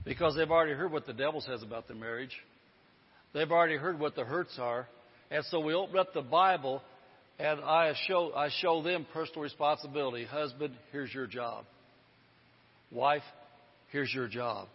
[0.05, 2.37] Because they've already heard what the devil says about the marriage.
[3.33, 4.87] They've already heard what the hurts are.
[5.31, 6.83] And so we open up the Bible
[7.41, 10.25] and I show, I show them personal responsibility.
[10.25, 11.65] Husband, here's your job.
[12.91, 13.23] Wife,
[13.91, 14.67] here's your job.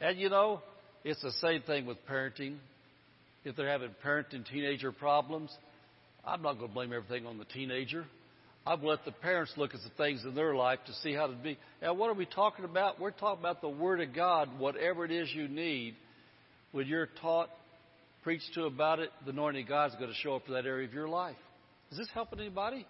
[0.00, 0.60] And you know,
[1.04, 2.58] it's the same thing with parenting.
[3.44, 5.50] If they're having parenting teenager problems,
[6.24, 8.04] I'm not going to blame everything on the teenager.
[8.64, 11.34] I've let the parents look at the things in their life to see how to
[11.34, 11.58] be.
[11.82, 13.00] And what are we talking about?
[13.00, 15.94] We're talking about the Word of God, whatever it is you need.
[16.70, 17.48] When you're taught,
[18.22, 20.86] preached to about it, the anointing of God's going to show up for that area
[20.86, 21.36] of your life.
[21.90, 22.86] Is this helping anybody?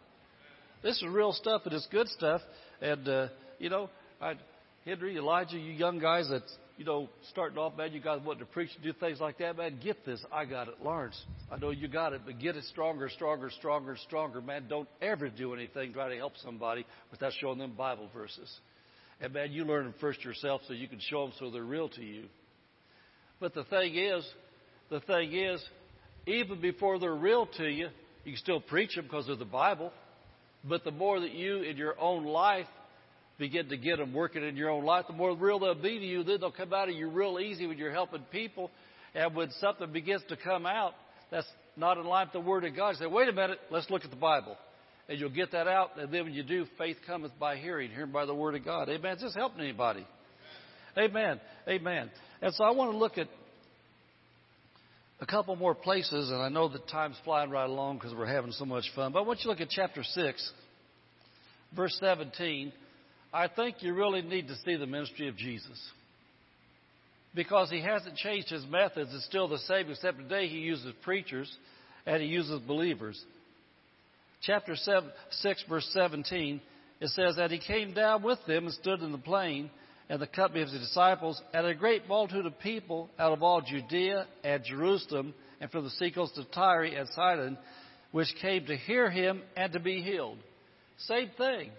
[0.82, 2.40] This is real stuff, and it's good stuff.
[2.80, 3.28] And, uh,
[3.58, 3.90] you know,
[4.20, 4.34] I,
[4.84, 6.42] Henry, Elijah, you young guys that
[6.76, 9.56] you know, starting off, man, you guys wanting to preach and do things like that,
[9.56, 10.22] man, get this.
[10.30, 10.74] I got it.
[10.82, 11.18] Lawrence,
[11.50, 14.42] I know you got it, but get it stronger, stronger, stronger, stronger.
[14.42, 18.52] Man, don't ever do anything try to help somebody without showing them Bible verses.
[19.20, 21.88] And man, you learn them first yourself so you can show them so they're real
[21.90, 22.24] to you.
[23.40, 24.26] But the thing is,
[24.90, 25.64] the thing is,
[26.26, 27.88] even before they're real to you,
[28.26, 29.92] you can still preach them because of the Bible.
[30.64, 32.66] But the more that you in your own life
[33.38, 36.04] begin to get them working in your own life, the more real they'll be to
[36.04, 36.24] you.
[36.24, 38.72] Then they'll come out of you real easy when you're helping people.
[39.14, 40.94] And when something begins to come out
[41.30, 41.46] that's
[41.76, 44.10] not in line with the Word of God, say, wait a minute, let's look at
[44.10, 44.56] the Bible.
[45.08, 45.90] And you'll get that out.
[45.96, 48.88] And then when you do, faith cometh by hearing, hearing by the Word of God.
[48.88, 49.14] Amen.
[49.14, 50.04] Is this helping anybody?
[50.98, 51.40] Amen.
[51.68, 52.10] Amen.
[52.42, 53.28] And so I want to look at
[55.20, 58.52] a couple more places, and I know that time's flying right along because we're having
[58.52, 59.12] so much fun.
[59.12, 60.52] But I want you to look at chapter 6,
[61.74, 62.72] verse 17.
[63.32, 65.80] I think you really need to see the ministry of Jesus.
[67.34, 69.10] Because he hasn't changed his methods.
[69.14, 71.50] It's still the same, except today he uses preachers
[72.06, 73.22] and he uses believers.
[74.42, 76.60] Chapter 7, 6, verse 17,
[77.00, 79.70] it says that he came down with them and stood in the plain
[80.08, 83.60] and the company of his disciples, and a great multitude of people out of all
[83.60, 87.58] Judea and Jerusalem, and from the seacoast of Tyre and Sidon,
[88.12, 90.38] which came to hear him and to be healed.
[90.98, 91.70] Same thing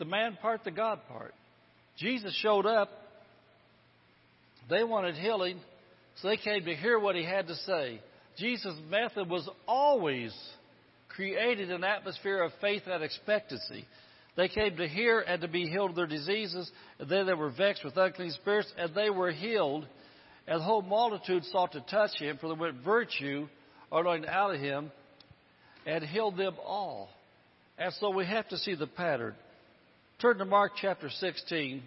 [0.00, 1.34] the man part, the God part.
[1.98, 2.88] Jesus showed up.
[4.70, 5.60] They wanted healing,
[6.20, 8.00] so they came to hear what he had to say.
[8.38, 10.34] Jesus' method was always
[11.08, 13.84] created an atmosphere of faith and expectancy.
[14.40, 17.50] They came to hear and to be healed of their diseases, and then they were
[17.50, 19.86] vexed with unclean spirits, and they were healed.
[20.46, 23.48] And the whole multitude sought to touch him, for there went virtue
[23.92, 24.92] anointed out of him,
[25.84, 27.10] and healed them all.
[27.76, 29.34] And so we have to see the pattern.
[30.22, 31.82] Turn to Mark chapter 16,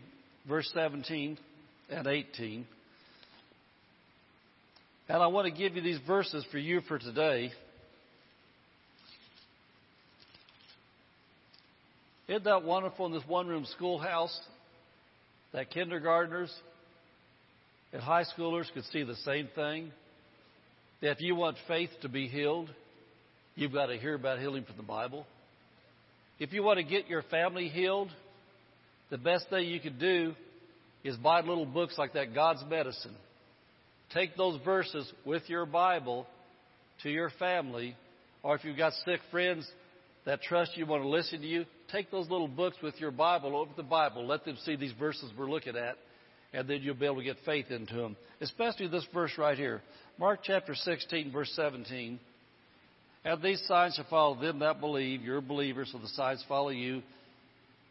[0.47, 1.39] verse 17
[1.89, 2.67] and 18.
[5.09, 7.51] And I want to give you these verses for you for today.
[12.27, 14.37] Isn't that wonderful in this one room schoolhouse
[15.51, 16.53] that kindergartners
[17.91, 19.91] and high schoolers could see the same thing?
[21.01, 22.69] That if you want faith to be healed,
[23.55, 25.25] you've got to hear about healing from the Bible.
[26.39, 28.09] If you want to get your family healed,
[29.09, 30.33] the best thing you could do
[31.03, 33.15] is buy little books like that, God's Medicine.
[34.13, 36.25] Take those verses with your Bible
[37.03, 37.97] to your family,
[38.43, 39.69] or if you've got sick friends
[40.25, 43.55] that trust you, want to listen to you, take those little books with your Bible,
[43.55, 45.95] open the Bible, let them see these verses we're looking at,
[46.51, 48.17] and then you'll be able to get faith into them.
[48.41, 49.81] Especially this verse right here.
[50.19, 52.19] Mark chapter 16, verse 17.
[53.25, 55.21] And these signs shall follow them that believe.
[55.21, 57.01] You're believers, so the signs follow you.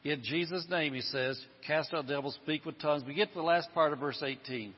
[0.05, 3.05] In Jesus' name, he says, cast out devils, speak with tongues.
[3.07, 4.75] We get to the last part of verse 18.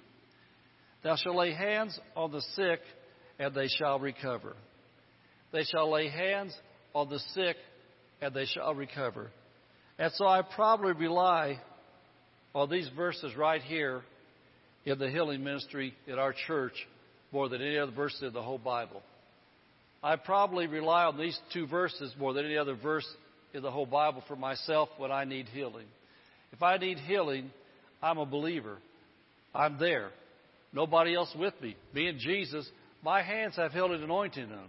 [1.02, 2.80] Thou shalt lay hands on the sick,
[3.38, 4.54] and they shall recover.
[5.52, 6.54] They shall lay hands
[6.94, 7.56] on the sick,
[8.24, 9.30] and they shall recover.
[9.98, 11.60] And so I probably rely
[12.54, 14.00] on these verses right here
[14.86, 16.72] in the healing ministry in our church
[17.32, 19.02] more than any other verse in the whole Bible.
[20.02, 23.06] I probably rely on these two verses more than any other verse
[23.52, 25.86] in the whole Bible for myself when I need healing.
[26.52, 27.50] If I need healing,
[28.02, 28.78] I'm a believer.
[29.54, 30.10] I'm there.
[30.72, 31.76] Nobody else with me.
[31.92, 32.66] Me and Jesus,
[33.02, 34.68] my hands have healing anointing in them.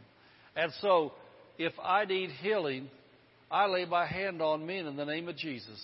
[0.58, 1.14] And so,
[1.58, 2.90] if I need healing,
[3.56, 5.82] I lay my hand on men in the name of Jesus.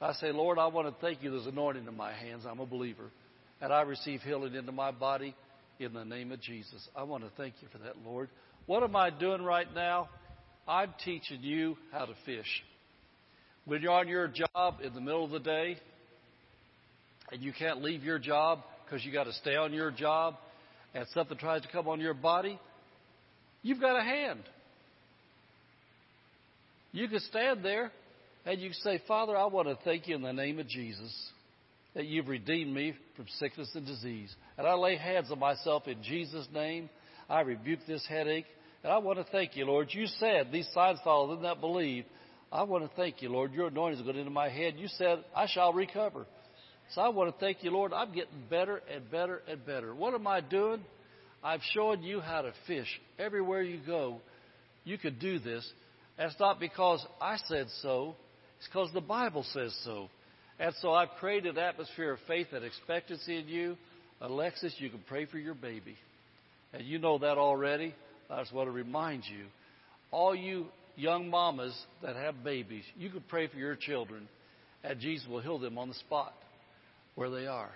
[0.00, 1.30] I say, Lord, I want to thank you.
[1.30, 2.42] There's anointing in my hands.
[2.44, 3.12] I'm a believer.
[3.60, 5.36] And I receive healing into my body
[5.78, 6.88] in the name of Jesus.
[6.96, 8.28] I want to thank you for that, Lord.
[8.66, 10.08] What am I doing right now?
[10.66, 12.64] I'm teaching you how to fish.
[13.64, 15.76] When you're on your job in the middle of the day
[17.30, 20.34] and you can't leave your job because you got to stay on your job
[20.94, 22.58] and something tries to come on your body,
[23.62, 24.40] you've got a hand.
[26.92, 27.92] You can stand there
[28.46, 31.12] and you say, Father, I want to thank you in the name of Jesus
[31.94, 34.34] that you've redeemed me from sickness and disease.
[34.56, 36.88] And I lay hands on myself in Jesus' name.
[37.28, 38.46] I rebuke this headache
[38.82, 39.88] And I want to thank you, Lord.
[39.90, 42.04] You said these signs follow them that believe.
[42.50, 43.52] I want to thank you, Lord.
[43.52, 44.74] Your anointing is going into my head.
[44.78, 46.26] You said, I shall recover.
[46.94, 47.92] So I want to thank you, Lord.
[47.92, 49.94] I'm getting better and better and better.
[49.94, 50.82] What am I doing?
[51.42, 52.88] I've shown you how to fish.
[53.18, 54.20] Everywhere you go,
[54.84, 55.70] you could do this.
[56.18, 58.16] That's not because I said so.
[58.58, 60.08] It's because the Bible says so.
[60.58, 63.76] And so I've created an atmosphere of faith and expectancy in you.
[64.20, 65.96] Alexis, you can pray for your baby.
[66.72, 67.94] And you know that already.
[68.28, 69.44] I just want to remind you.
[70.10, 70.66] All you
[70.96, 74.28] young mamas that have babies, you can pray for your children,
[74.82, 76.34] and Jesus will heal them on the spot
[77.14, 77.70] where they are.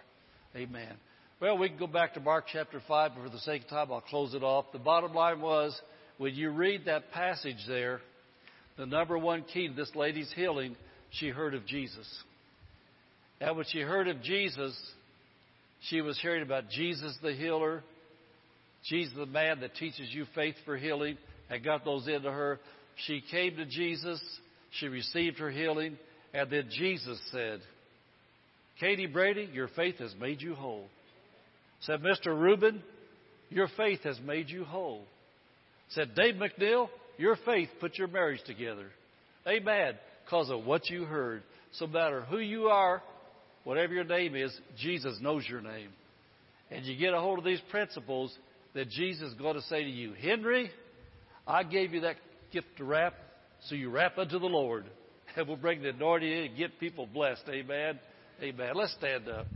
[0.57, 0.93] Amen.
[1.41, 3.93] Well, we can go back to Mark chapter 5, but for the sake of time,
[3.93, 4.67] I'll close it off.
[4.73, 5.79] The bottom line was
[6.19, 8.01] when you read that passage there,
[8.83, 10.75] the number one key to this lady's healing,
[11.13, 12.05] she heard of Jesus.
[13.41, 14.77] And when she heard of Jesus,
[15.89, 17.85] she was hearing about Jesus the healer,
[18.85, 21.17] Jesus the man that teaches you faith for healing,
[21.49, 22.59] and got those into her.
[23.07, 24.21] She came to Jesus,
[24.81, 25.97] she received her healing,
[26.35, 27.61] and then Jesus said,
[28.81, 30.87] Katie Brady, your faith has made you whole.
[31.83, 32.37] Said Mr.
[32.37, 32.83] Rubin,
[33.49, 35.05] your faith has made you whole.
[35.91, 36.89] Said Dave McNeil,
[37.19, 38.87] your faith put your marriage together.
[39.47, 39.95] Amen.
[40.25, 41.43] Because of what you heard.
[41.73, 43.03] So matter who you are,
[43.65, 45.89] whatever your name is, Jesus knows your name.
[46.71, 48.35] And you get a hold of these principles
[48.75, 50.71] that Jesus is going to say to you, Henry,
[51.47, 52.17] I gave you that
[52.53, 53.15] gift to wrap,
[53.67, 54.85] so you wrap unto the Lord.
[55.35, 57.45] And we'll bring the anointing in and get people blessed.
[57.49, 57.99] Amen.
[58.43, 58.73] Amen.
[58.75, 59.47] Let's stand up.